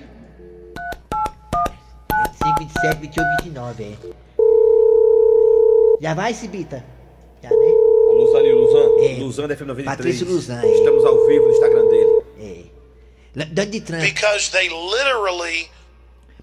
25, 2.41 2.59
27, 2.59 3.01
28, 3.01 3.27
29, 3.43 3.83
é. 3.83 3.95
Já 6.01 6.15
vai, 6.15 6.33
Cibita? 6.33 6.83
Já, 7.43 7.51
né? 7.51 7.95
Luzan 8.15 8.41
e 8.41 8.51
Luzan. 8.51 8.89
É. 8.97 9.19
Luzan 9.19 9.47
da 9.47 9.55
FM 9.55 9.67
93. 9.67 9.85
Patrício 9.85 10.27
Luzan, 10.27 10.59
é. 10.63 10.73
Estamos 10.73 11.05
ao 11.05 11.27
vivo 11.27 11.45
no 11.45 11.51
Instagram 11.51 11.85
dele. 11.87 11.94
Donald 13.35 13.81
Trump. 13.81 14.01
Because 14.03 14.49
they 14.51 14.69
literally 14.69 15.69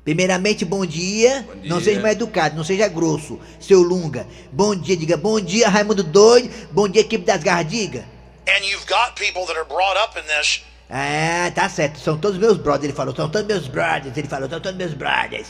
Primeiramente, 0.05 0.65
bom 0.65 0.85
dia. 0.85 1.47
Não 1.63 1.79
dia. 1.79 1.85
seja 1.85 2.01
mal 2.01 2.11
educado, 2.11 2.57
não 2.57 2.65
seja 2.65 2.89
grosso, 2.89 3.39
seu 3.61 3.81
Lunga. 3.83 4.27
Bom 4.51 4.75
dia, 4.75 4.97
diga 4.97 5.17
bom 5.17 5.41
dia, 5.41 5.69
Raimundo 5.69 6.03
Doido. 6.03 6.51
Bom 6.73 6.89
dia, 6.89 7.03
equipe 7.03 7.25
das 7.25 7.43
garras, 7.43 7.69
diga. 7.71 8.05
and 8.49 8.65
you've 8.65 8.85
got 8.89 9.15
people 9.15 9.47
that 9.47 9.57
are 9.57 9.65
brought 9.65 9.97
up 9.97 10.19
in 10.19 10.25
this 10.27 10.61
Ah, 10.91 11.51
tá 11.55 11.69
certo. 11.71 11.99
São 12.01 12.19
todos 12.19 12.37
meus 12.39 12.59
brothers, 12.59 12.85
ele 12.85 12.93
falou. 12.93 13.15
São 13.17 13.31
todos 13.31 13.47
meus 13.47 13.67
brothers, 13.67 14.15
ele 14.15 14.29
falou. 14.29 14.47
São 14.51 14.61
todos 14.61 14.77
meus 14.77 14.93
brothers. 14.93 15.47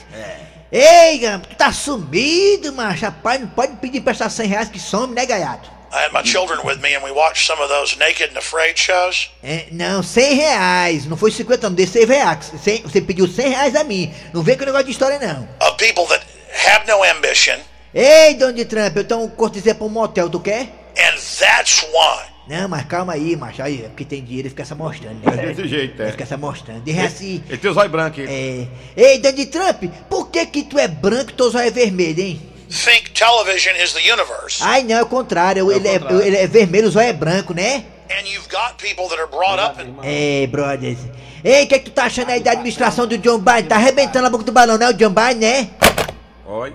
Ei, 0.70 1.18
Gampo, 1.18 1.48
tu 1.48 1.56
tá 1.56 1.72
sumido, 1.72 2.72
macho. 2.74 3.04
Rapaz, 3.06 3.40
não 3.40 3.48
pode 3.48 3.76
pedir 3.78 4.02
pra 4.02 4.12
estar 4.12 4.30
100 4.30 4.46
reais 4.46 4.68
que 4.68 4.78
some, 4.78 5.12
né, 5.14 5.26
gaiato? 5.26 5.68
I 5.92 6.04
had 6.04 6.12
my 6.12 6.22
children 6.22 6.60
with 6.64 6.80
me 6.80 6.94
and 6.96 7.04
we 7.04 7.10
watched 7.10 7.46
some 7.46 7.60
of 7.62 7.68
those 7.68 7.98
naked 7.98 8.30
and 8.30 8.38
afraid 8.38 8.78
shows. 8.78 9.30
É, 9.42 9.66
não, 9.70 10.02
100 10.02 10.34
reais. 10.34 11.06
Não 11.06 11.16
foi 11.18 11.30
50, 11.30 11.68
não. 11.68 11.76
Dei 11.76 11.86
100 11.86 12.06
reais. 12.06 12.52
100 12.62 12.82
você 12.82 13.00
pediu 13.00 13.28
100 13.28 13.48
reais 13.50 13.76
a 13.76 13.84
mim. 13.84 14.12
Não 14.32 14.42
vem 14.42 14.56
com 14.56 14.64
negócio 14.64 14.86
de 14.86 14.92
história, 14.92 15.18
não. 15.18 15.46
Of 15.68 15.76
people 15.76 16.06
that 16.08 16.24
have 16.66 16.86
no 16.90 17.02
ambition, 17.02 17.58
Ei, 17.94 18.34
Donald 18.34 18.64
Trump, 18.64 18.96
eu 18.96 19.04
tenho 19.04 19.20
um 19.20 19.28
cortesia 19.28 19.74
pra 19.74 19.84
um 19.84 19.90
motel, 19.90 20.30
tu 20.30 20.40
quer? 20.40 20.68
and 20.96 21.16
that's 21.38 21.82
why. 21.92 22.24
Não, 22.48 22.68
mas 22.68 22.84
calma 22.86 23.12
aí, 23.12 23.36
macho. 23.36 23.62
Aí, 23.62 23.84
é 23.84 23.88
porque 23.88 24.04
tem 24.04 24.22
dinheiro 24.24 24.48
e 24.48 24.50
fica 24.50 24.64
se 24.64 24.74
mostrando, 24.74 25.14
né? 25.24 25.44
É 25.44 25.46
desse 25.52 25.68
jeito, 25.68 26.00
é. 26.00 26.06
Ele 26.06 26.12
fica 26.12 26.26
se 26.26 26.36
mostrando. 26.36 26.82
De 26.82 26.98
assim. 26.98 27.42
Ele 27.48 27.58
tem 27.58 27.70
os 27.70 27.76
olhos 27.76 27.92
brancos. 27.92 28.18
ele. 28.18 28.68
É. 28.96 29.02
Ei, 29.12 29.18
Donald 29.18 29.46
Trump, 29.46 29.84
por 30.08 30.30
que 30.30 30.44
que 30.46 30.62
tu 30.64 30.78
é 30.78 30.88
branco 30.88 31.30
e 31.30 31.34
teu 31.34 31.50
zóio 31.50 31.68
é 31.68 31.70
vermelho, 31.70 32.20
hein? 32.20 32.51
Think 32.72 33.10
television 33.12 33.76
is 33.76 33.92
the 33.92 34.00
universe. 34.00 34.62
Ai, 34.62 34.82
não, 34.82 34.96
é 34.96 35.02
o 35.02 35.06
contrário. 35.06 35.70
ele, 35.70 35.86
É, 35.88 35.96
ele 36.26 36.36
é 36.38 36.46
vermelho, 36.46 36.88
o 36.88 36.90
zóio 36.90 37.08
é 37.08 37.12
branco, 37.12 37.52
né? 37.52 37.84
And 38.10 38.26
you've 38.26 38.48
got 38.48 38.76
people 38.78 39.08
that 39.08 39.20
are 39.20 39.30
brought 39.30 39.60
up 39.60 39.80
in 39.80 39.94
É, 40.02 40.46
brothers. 40.46 40.98
Ei, 41.44 41.64
o 41.64 41.66
que, 41.66 41.78
que 41.80 41.90
tu 41.90 41.92
tá 41.92 42.04
achando 42.04 42.30
aí 42.30 42.40
da 42.40 42.52
administração 42.52 43.06
do 43.06 43.18
John 43.18 43.38
Biden? 43.38 43.64
Tá 43.64 43.76
arrebentando 43.76 44.26
a 44.26 44.30
boca 44.30 44.44
do 44.44 44.52
balão, 44.52 44.78
né? 44.78 44.88
O 44.88 44.92
John 44.94 45.10
Biden, 45.10 45.36
né? 45.36 45.70
Oi. 46.46 46.72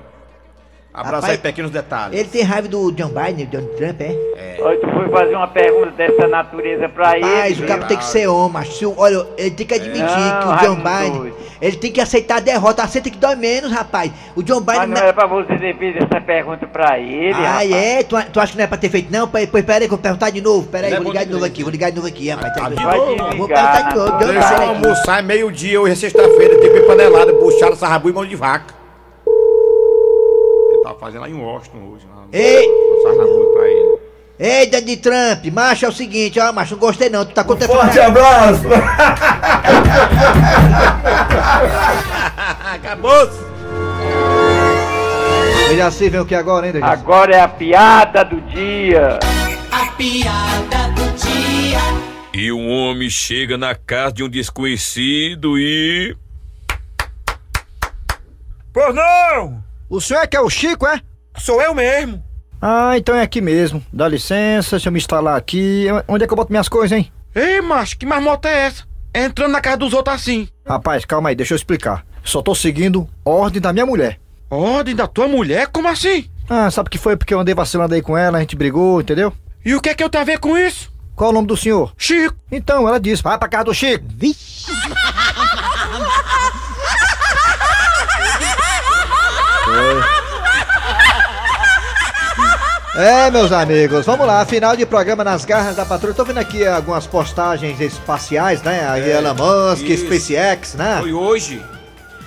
Abraço 0.98 1.16
Rapaz, 1.18 1.32
aí, 1.34 1.38
pequenos 1.38 1.70
detalhes. 1.70 2.20
Ele 2.20 2.28
tem 2.28 2.42
raiva 2.42 2.68
do 2.68 2.92
John 2.92 3.10
Biden, 3.10 3.46
do 3.46 3.52
Donald 3.52 3.78
Trump, 3.78 4.02
é? 4.02 4.58
Oi, 4.60 4.78
tu 4.78 4.90
foi 4.90 5.08
fazer 5.10 5.36
uma 5.36 5.48
pergunta 5.48 5.92
dessa 5.92 6.28
natureza 6.28 6.90
pra 6.90 7.14
Mas 7.22 7.52
ele. 7.52 7.64
o 7.64 7.68
cara 7.68 7.86
tem 7.86 7.98
que 7.98 8.06
ser 8.06 8.26
homem, 8.28 8.54
macho. 8.54 8.96
Olha, 8.98 9.24
ele 9.38 9.52
tem 9.52 9.68
que 9.68 9.76
admitir 9.76 10.02
Não, 10.02 10.40
que 10.58 10.66
o 10.66 10.68
John 10.68 10.76
Biden, 10.78 11.34
ele 11.62 11.78
tem 11.78 11.92
que 11.92 12.02
aceitar 12.02 12.38
a 12.38 12.40
derrota. 12.40 12.82
Aceita 12.82 13.12
que 13.12 13.18
dói 13.20 13.36
menos, 13.36 13.72
rapaz. 13.72 14.12
O 14.36 14.42
John 14.42 14.60
Biden... 14.62 14.80
Mas 14.80 14.90
não 14.90 14.98
era 14.98 15.14
pra 15.14 15.28
você 15.28 15.56
ter 15.56 15.78
feito 15.78 16.04
essa 16.04 16.20
pergunta 16.20 16.66
pra 16.66 16.98
ele, 16.98 17.32
Ah, 17.34 17.48
rapaz. 17.52 17.72
é? 17.72 18.02
Tu, 18.04 18.16
tu 18.34 18.40
acha 18.40 18.52
que 18.54 18.58
não 18.58 18.64
é 18.64 18.68
pra 18.68 18.78
ter 18.80 18.90
feito, 18.90 19.12
não? 19.14 19.28
Pois 19.28 19.46
pois 19.48 19.64
pera 19.64 19.78
aí 19.78 19.88
que 19.88 19.94
eu 19.94 19.98
vou 19.98 20.00
perguntar 20.00 20.32
de 20.32 20.42
novo. 20.42 20.68
Pera 20.68 20.88
aí, 20.88 20.94
Ele 20.94 21.00
é 21.00 21.04
vou 21.04 21.12
ligar 21.12 21.22
de 21.22 21.28
de 21.28 21.34
novo 21.34 21.46
aqui, 21.46 21.62
vou 21.62 21.72
ligar 21.72 21.90
de 21.92 21.96
novo 21.98 22.08
aqui, 22.08 22.30
rapaz. 22.30 22.54
de 22.54 22.60
Vai 22.84 22.98
novo? 22.98 23.06
desligar, 23.16 23.38
Vou 23.38 23.48
perguntar 23.48 23.82
de 23.92 23.96
novo. 23.96 24.18
Deixa 24.18 24.54
eu 24.56 24.70
almoçar, 24.70 25.20
é 25.20 25.22
meio-dia, 25.22 25.80
hoje 25.80 25.94
é 25.94 25.96
sexta-feira, 25.96 26.56
ir 26.56 26.88
panelada, 26.88 27.32
buchada, 27.34 27.76
sarrabu 27.76 28.10
e 28.10 28.14
mão 28.14 28.26
de 28.26 28.36
vaca. 28.36 28.74
Fazendo 31.00 31.22
lá 31.22 31.30
em 31.30 31.34
Washington 31.34 31.92
hoje. 31.92 32.06
Lá, 32.14 32.24
Ei! 32.32 32.68
Sarrabu 33.04 33.54
pra 33.54 33.68
ele. 33.68 33.98
Ei, 34.40 34.68
Donald 34.68 34.98
Trump, 34.98 35.46
macho, 35.52 35.86
é 35.86 35.90
o 35.90 35.92
seguinte, 35.92 36.40
ó, 36.40 36.54
macho, 36.54 36.76
não 36.76 36.80
gostei 36.80 37.10
não, 37.10 37.26
tu 37.26 37.34
tá 37.34 37.44
contando... 37.44 37.70
forte 37.70 38.00
abraço! 38.00 38.62
Acabou-se! 42.72 43.40
Veja 45.70 45.88
assim, 45.88 46.08
vem 46.10 46.20
o 46.20 46.26
que 46.26 46.36
agora, 46.36 46.68
hein, 46.68 46.74
Dejaci? 46.74 46.94
Agora 46.94 47.36
é 47.36 47.42
a 47.42 47.48
piada 47.48 48.24
do 48.24 48.40
dia. 48.42 49.18
A 49.72 49.88
piada 49.94 50.88
do 50.96 51.04
dia. 51.18 51.80
E 52.32 52.52
um 52.52 52.70
homem 52.70 53.10
chega 53.10 53.58
na 53.58 53.74
casa 53.74 54.14
de 54.14 54.24
um 54.24 54.30
desconhecido 54.30 55.58
e. 55.58 56.16
Pois 58.72 58.94
não! 58.94 59.67
O 59.90 60.02
senhor 60.02 60.22
é 60.22 60.28
que 60.28 60.36
é 60.36 60.42
o 60.42 60.50
Chico, 60.50 60.86
é? 60.86 61.00
Sou 61.38 61.62
eu 61.62 61.74
mesmo. 61.74 62.24
Ah, 62.62 62.98
então 62.98 63.16
é 63.16 63.22
aqui 63.22 63.40
mesmo. 63.40 63.84
Dá 63.94 64.08
licença, 64.08 64.72
deixa 64.72 64.90
eu 64.90 64.92
me 64.92 64.98
instalar 65.00 65.38
aqui. 65.38 65.86
Onde 66.08 66.24
é 66.24 66.28
que 66.28 66.34
eu 66.34 66.38
boto 66.38 66.52
minhas 66.52 66.68
coisas, 66.68 66.98
hein? 66.98 67.12
Ei, 67.36 67.62
macho, 67.62 67.98
que 67.98 68.06
marmota 68.06 68.50
é 68.50 68.66
essa? 68.66 68.84
Entrando 69.14 69.52
na 69.52 69.62
casa 69.62 69.78
dos 69.78 69.94
outros 69.94 70.16
assim. 70.16 70.50
Rapaz, 70.66 71.06
calma 71.06 71.30
aí, 71.30 71.36
deixa 71.36 71.54
eu 71.54 71.56
explicar. 71.56 72.06
Só 72.24 72.42
tô 72.42 72.54
seguindo 72.56 73.08
ordem 73.24 73.62
da 73.62 73.72
minha 73.72 73.86
mulher. 73.86 74.20
Ordem 74.50 74.96
da 74.96 75.08
tua 75.08 75.28
mulher? 75.28 75.68
Como 75.68 75.88
assim? 75.88 76.30
Ah, 76.50 76.70
sabe 76.72 76.88
o 76.88 76.90
que 76.92 76.98
foi? 76.98 77.16
Porque 77.16 77.34
eu 77.34 77.40
andei 77.40 77.54
vacilando 77.54 77.94
aí 77.94 78.02
com 78.02 78.18
ela, 78.18 78.38
a 78.38 78.42
gente 78.42 78.56
brigou, 78.56 79.00
entendeu? 79.02 79.32
E 79.64 79.76
o 79.76 79.82
que 79.82 79.90
é 79.90 79.94
que 79.94 80.04
eu 80.04 80.10
tenho 80.10 80.22
a 80.24 80.26
ver 80.26 80.40
com 80.40 80.58
isso? 80.58 80.92
Qual 81.16 81.30
o 81.30 81.34
nome 81.34 81.48
do 81.48 81.58
senhor? 81.58 81.94
Chico. 81.98 82.36
Então, 82.52 82.88
ela 82.88 83.00
disse, 83.00 83.24
vai 83.24 83.38
pra 83.38 83.50
casa 83.50 83.66
do 83.66 83.74
Chico. 83.74 84.06
Vixe. 84.08 84.72
É, 92.98 93.30
meus 93.30 93.52
amigos, 93.52 94.08
vamos 94.08 94.26
lá, 94.26 94.44
final 94.44 94.76
de 94.76 94.84
programa 94.84 95.24
nas 95.24 95.46
garras 95.46 95.76
da 95.76 95.86
patrulha. 95.86 96.16
Tô 96.16 96.26
vendo 96.26 96.40
aqui 96.40 96.66
algumas 96.66 97.06
postagens 97.06 97.80
espaciais, 97.80 98.64
né? 98.64 98.90
A 98.90 98.98
Elon 98.98 99.36
Musk, 99.36 99.88
isso. 99.88 100.06
SpaceX, 100.06 100.74
né? 100.74 100.98
Foi 101.00 101.14
hoje. 101.14 101.62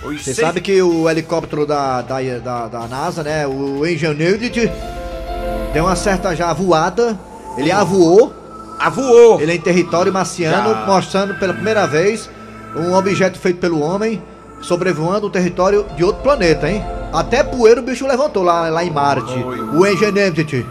Hoje 0.00 0.22
Você 0.22 0.32
sabe 0.32 0.60
que 0.60 0.80
o 0.80 1.10
helicóptero 1.10 1.66
da, 1.66 2.02
da, 2.02 2.20
da, 2.38 2.68
da 2.68 2.86
NASA, 2.86 3.24
né? 3.24 3.48
O 3.48 3.84
Ingenuity 3.84 4.70
deu 5.72 5.86
uma 5.86 5.96
certa 5.96 6.36
já 6.36 6.52
voada. 6.52 7.18
Ele 7.58 7.72
avoou. 7.72 8.32
Avoou! 8.78 9.40
Ele 9.40 9.50
é 9.50 9.54
em 9.56 9.60
território 9.60 10.12
marciano, 10.12 10.70
Já. 10.70 10.86
mostrando 10.86 11.34
pela 11.34 11.52
primeira 11.52 11.84
vez 11.84 12.30
um 12.76 12.94
objeto 12.94 13.40
feito 13.40 13.58
pelo 13.58 13.80
homem 13.80 14.22
sobrevoando 14.62 15.26
o 15.26 15.30
território 15.30 15.84
de 15.96 16.04
outro 16.04 16.22
planeta, 16.22 16.70
hein? 16.70 16.84
Até 17.12 17.42
poeira 17.42 17.80
o 17.80 17.82
bicho 17.84 18.06
levantou 18.06 18.42
lá, 18.42 18.68
lá 18.68 18.84
em 18.84 18.90
Marte. 18.90 19.32
O 19.74 19.86
Ingenuity. 19.86 20.66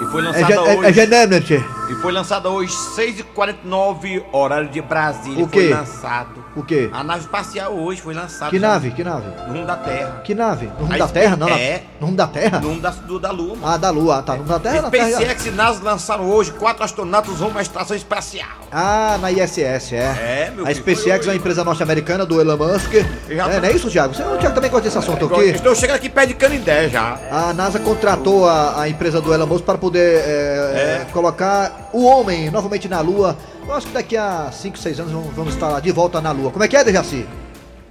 E 0.00 0.04
foi 0.06 0.22
lançado 0.22 0.50
Enge- 0.52 0.58
hoje. 0.78 0.90
Ingenuity. 0.90 1.54
E 1.88 1.92
E 1.92 1.94
foi 1.96 2.12
lançada 2.12 2.48
hoje, 2.48 2.72
6h49, 2.96 4.24
horário 4.32 4.68
de 4.68 4.80
Brasília. 4.80 5.44
O 5.44 5.48
quê? 5.48 5.68
Foi 5.68 5.68
lançado. 5.70 6.44
O 6.56 6.62
quê? 6.62 6.88
A 6.92 7.02
nave 7.02 7.20
espacial 7.20 7.72
hoje 7.74 8.00
foi 8.00 8.14
lançada. 8.14 8.50
Que 8.50 8.58
nave? 8.58 8.90
Que 8.92 9.02
nave? 9.04 9.26
No 9.46 9.52
rumo 9.54 9.66
da 9.66 9.76
Terra. 9.76 10.20
Que 10.24 10.34
nave? 10.34 10.66
No 10.66 10.72
rumo 10.86 10.94
A 10.94 10.96
da 10.98 11.08
Terra? 11.08 11.36
Não, 11.36 11.48
é. 11.48 11.82
no 12.00 12.06
rumo 12.06 12.16
da 12.16 12.26
Terra? 12.26 12.60
No 12.60 12.68
rumo 12.68 12.80
da, 12.80 12.90
do, 12.90 13.18
da 13.18 13.30
Lua. 13.30 13.56
mano. 13.56 13.66
Ah, 13.66 13.76
da 13.76 13.90
Lua. 13.90 14.18
Ah, 14.18 14.22
tá. 14.22 14.32
No 14.34 14.38
rumo 14.42 14.48
da 14.52 14.60
Terra? 14.60 14.88
SpaceX 14.88 15.46
e 15.46 15.50
NASA 15.50 15.82
lançaram 15.82 16.30
hoje 16.30 16.52
quatro 16.52 16.84
astronautas 16.84 17.40
rumo 17.40 17.58
à 17.58 17.62
estação 17.62 17.96
espacial. 17.96 18.48
Ah, 18.74 19.18
na 19.20 19.30
ISS, 19.30 19.92
é. 19.92 19.98
É, 19.98 20.52
meu 20.54 20.64
A 20.64 20.68
filho, 20.68 20.80
SpaceX 20.80 21.26
é 21.26 21.30
uma 21.30 21.36
empresa 21.36 21.62
norte-americana 21.62 22.24
do 22.24 22.40
Elon 22.40 22.56
Musk. 22.56 22.90
já 23.28 23.46
É, 23.46 23.54
tô- 23.56 23.60
não 23.60 23.68
é 23.68 23.72
isso, 23.72 23.90
Thiago? 23.90 24.14
Você, 24.14 24.22
o 24.22 24.38
Thiago 24.38 24.54
também 24.54 24.70
gosta 24.70 24.84
desse 24.84 24.96
assunto 24.96 25.26
aqui? 25.26 25.40
Estou 25.50 25.74
chegando 25.74 25.96
aqui 25.96 26.08
perto 26.08 26.28
de 26.28 26.34
Canindé 26.34 26.88
já. 26.88 27.18
A 27.30 27.52
NASA 27.52 27.78
contratou 27.78 28.48
a, 28.48 28.80
a 28.80 28.88
empresa 28.88 29.20
do 29.20 29.34
Elon 29.34 29.46
Musk 29.46 29.64
para 29.66 29.76
poder 29.76 30.22
é, 30.24 31.06
colocar 31.12 31.90
o 31.92 32.04
homem 32.06 32.50
novamente 32.50 32.88
na 32.88 33.00
Lua. 33.00 33.36
Eu 33.66 33.74
acho 33.74 33.88
que 33.88 33.92
daqui 33.92 34.16
a 34.16 34.48
5, 34.50 34.78
6 34.78 35.00
anos 35.00 35.12
vamos, 35.12 35.34
vamos 35.34 35.54
estar 35.54 35.68
lá 35.68 35.78
de 35.78 35.92
volta 35.92 36.20
na 36.22 36.32
Lua. 36.32 36.50
Como 36.50 36.64
é 36.64 36.68
que 36.68 36.76
é, 36.76 36.82
Dejaci? 36.82 37.26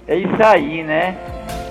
É 0.08 0.16
isso 0.16 0.42
aí, 0.42 0.82
né? 0.82 1.16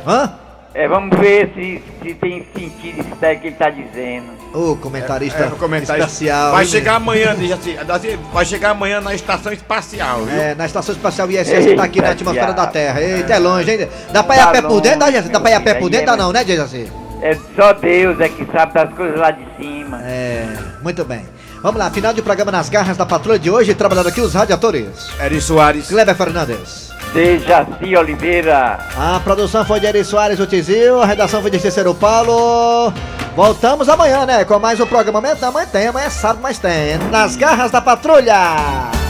Hã? 0.08 0.32
É, 0.74 0.88
vamos 0.88 1.18
ver 1.20 1.52
se, 1.54 1.84
se 2.02 2.14
tem 2.14 2.48
sentido 2.56 3.02
isso 3.02 3.18
daí 3.20 3.38
que 3.38 3.48
ele 3.48 3.56
tá 3.58 3.70
dizendo. 3.70 4.42
Ô, 4.54 4.76
comentarista 4.78 5.44
É, 5.44 5.48
o 5.48 5.52
comentário 5.58 6.02
espacial. 6.04 6.52
Vai 6.52 6.64
hein? 6.64 6.70
chegar 6.70 6.96
amanhã, 6.96 7.36
diz 7.36 7.52
assim, 7.52 7.76
assim, 7.78 8.20
vai 8.32 8.46
chegar 8.46 8.70
amanhã 8.72 9.02
na 9.02 9.14
estação 9.14 9.52
espacial, 9.52 10.24
viu? 10.24 10.40
É, 10.42 10.56
na 10.56 10.66
estação 10.66 10.96
espacial 10.96 11.30
ISS 11.30 11.66
que 11.66 11.76
tá 11.76 11.84
aqui 11.84 12.02
na 12.02 12.12
atmosfera 12.12 12.54
da 12.54 12.68
Terra. 12.68 13.02
Eita, 13.02 13.34
é 13.34 13.40
longe, 13.40 13.70
hein? 13.70 13.88
Dá 14.12 14.24
pra 14.24 14.36
ir 14.36 14.40
Tá 14.40 14.50
a 14.50 14.52
pé 14.52 14.62
por 14.62 14.82
dentro, 14.82 15.00
dá? 15.00 15.10
Dá 15.10 15.40
pra 15.40 15.52
ir 15.52 15.54
a 15.56 15.62
pé 15.62 15.74
por 15.74 15.80
filho, 15.80 15.90
dentro? 15.90 16.06
Dá 16.08 16.14
é 16.14 16.18
não, 16.18 16.32
né, 16.32 16.44
Dejaci? 16.44 16.92
É 17.22 17.38
só 17.56 17.74
Deus 17.74 18.20
é 18.20 18.30
que 18.30 18.46
sabe 18.52 18.74
das 18.74 18.94
coisas 18.94 19.20
lá 19.20 19.32
de 19.32 19.46
cima. 19.58 20.02
É, 20.04 20.48
muito 20.82 21.04
bem. 21.06 21.22
Vamos 21.62 21.80
lá, 21.80 21.92
final 21.92 22.12
de 22.12 22.22
programa 22.22 22.52
nas 22.52 22.70
garras 22.70 22.98
da 22.98 23.06
patrulha 23.06 23.38
de 23.38 23.52
hoje, 23.52 23.76
trabalhando 23.76 24.08
aqui 24.08 24.20
os 24.20 24.34
radiadores. 24.34 25.12
Eri 25.20 25.40
Soares. 25.40 25.88
Kleber 25.88 26.16
Fernandes. 26.16 26.91
Dejaci 27.14 27.96
Oliveira. 27.96 28.80
A 28.98 29.20
produção 29.20 29.66
foi 29.66 29.80
de 29.80 29.86
Eri 29.86 30.04
Soares, 30.04 30.40
o 30.40 30.48
Tizil, 30.48 31.02
a 31.02 31.06
redação 31.06 31.42
foi 31.42 31.52
de 31.52 31.60
Cícero 31.60 31.94
Paulo. 31.94 32.94
Voltamos 33.36 33.90
amanhã, 33.90 34.26
né? 34.26 34.46
Com 34.46 34.60
mais 34.60 34.80
um 34.80 34.86
programa. 34.86 35.20
Amanhã 35.20 35.66
tem, 35.66 35.88
amanhã 35.88 36.06
é 36.06 36.10
sábado, 36.10 36.40
mas 36.42 36.60
tem. 36.60 36.98
Nas 37.10 37.36
garras 37.36 37.72
da 37.72 37.82
patrulha. 37.82 39.01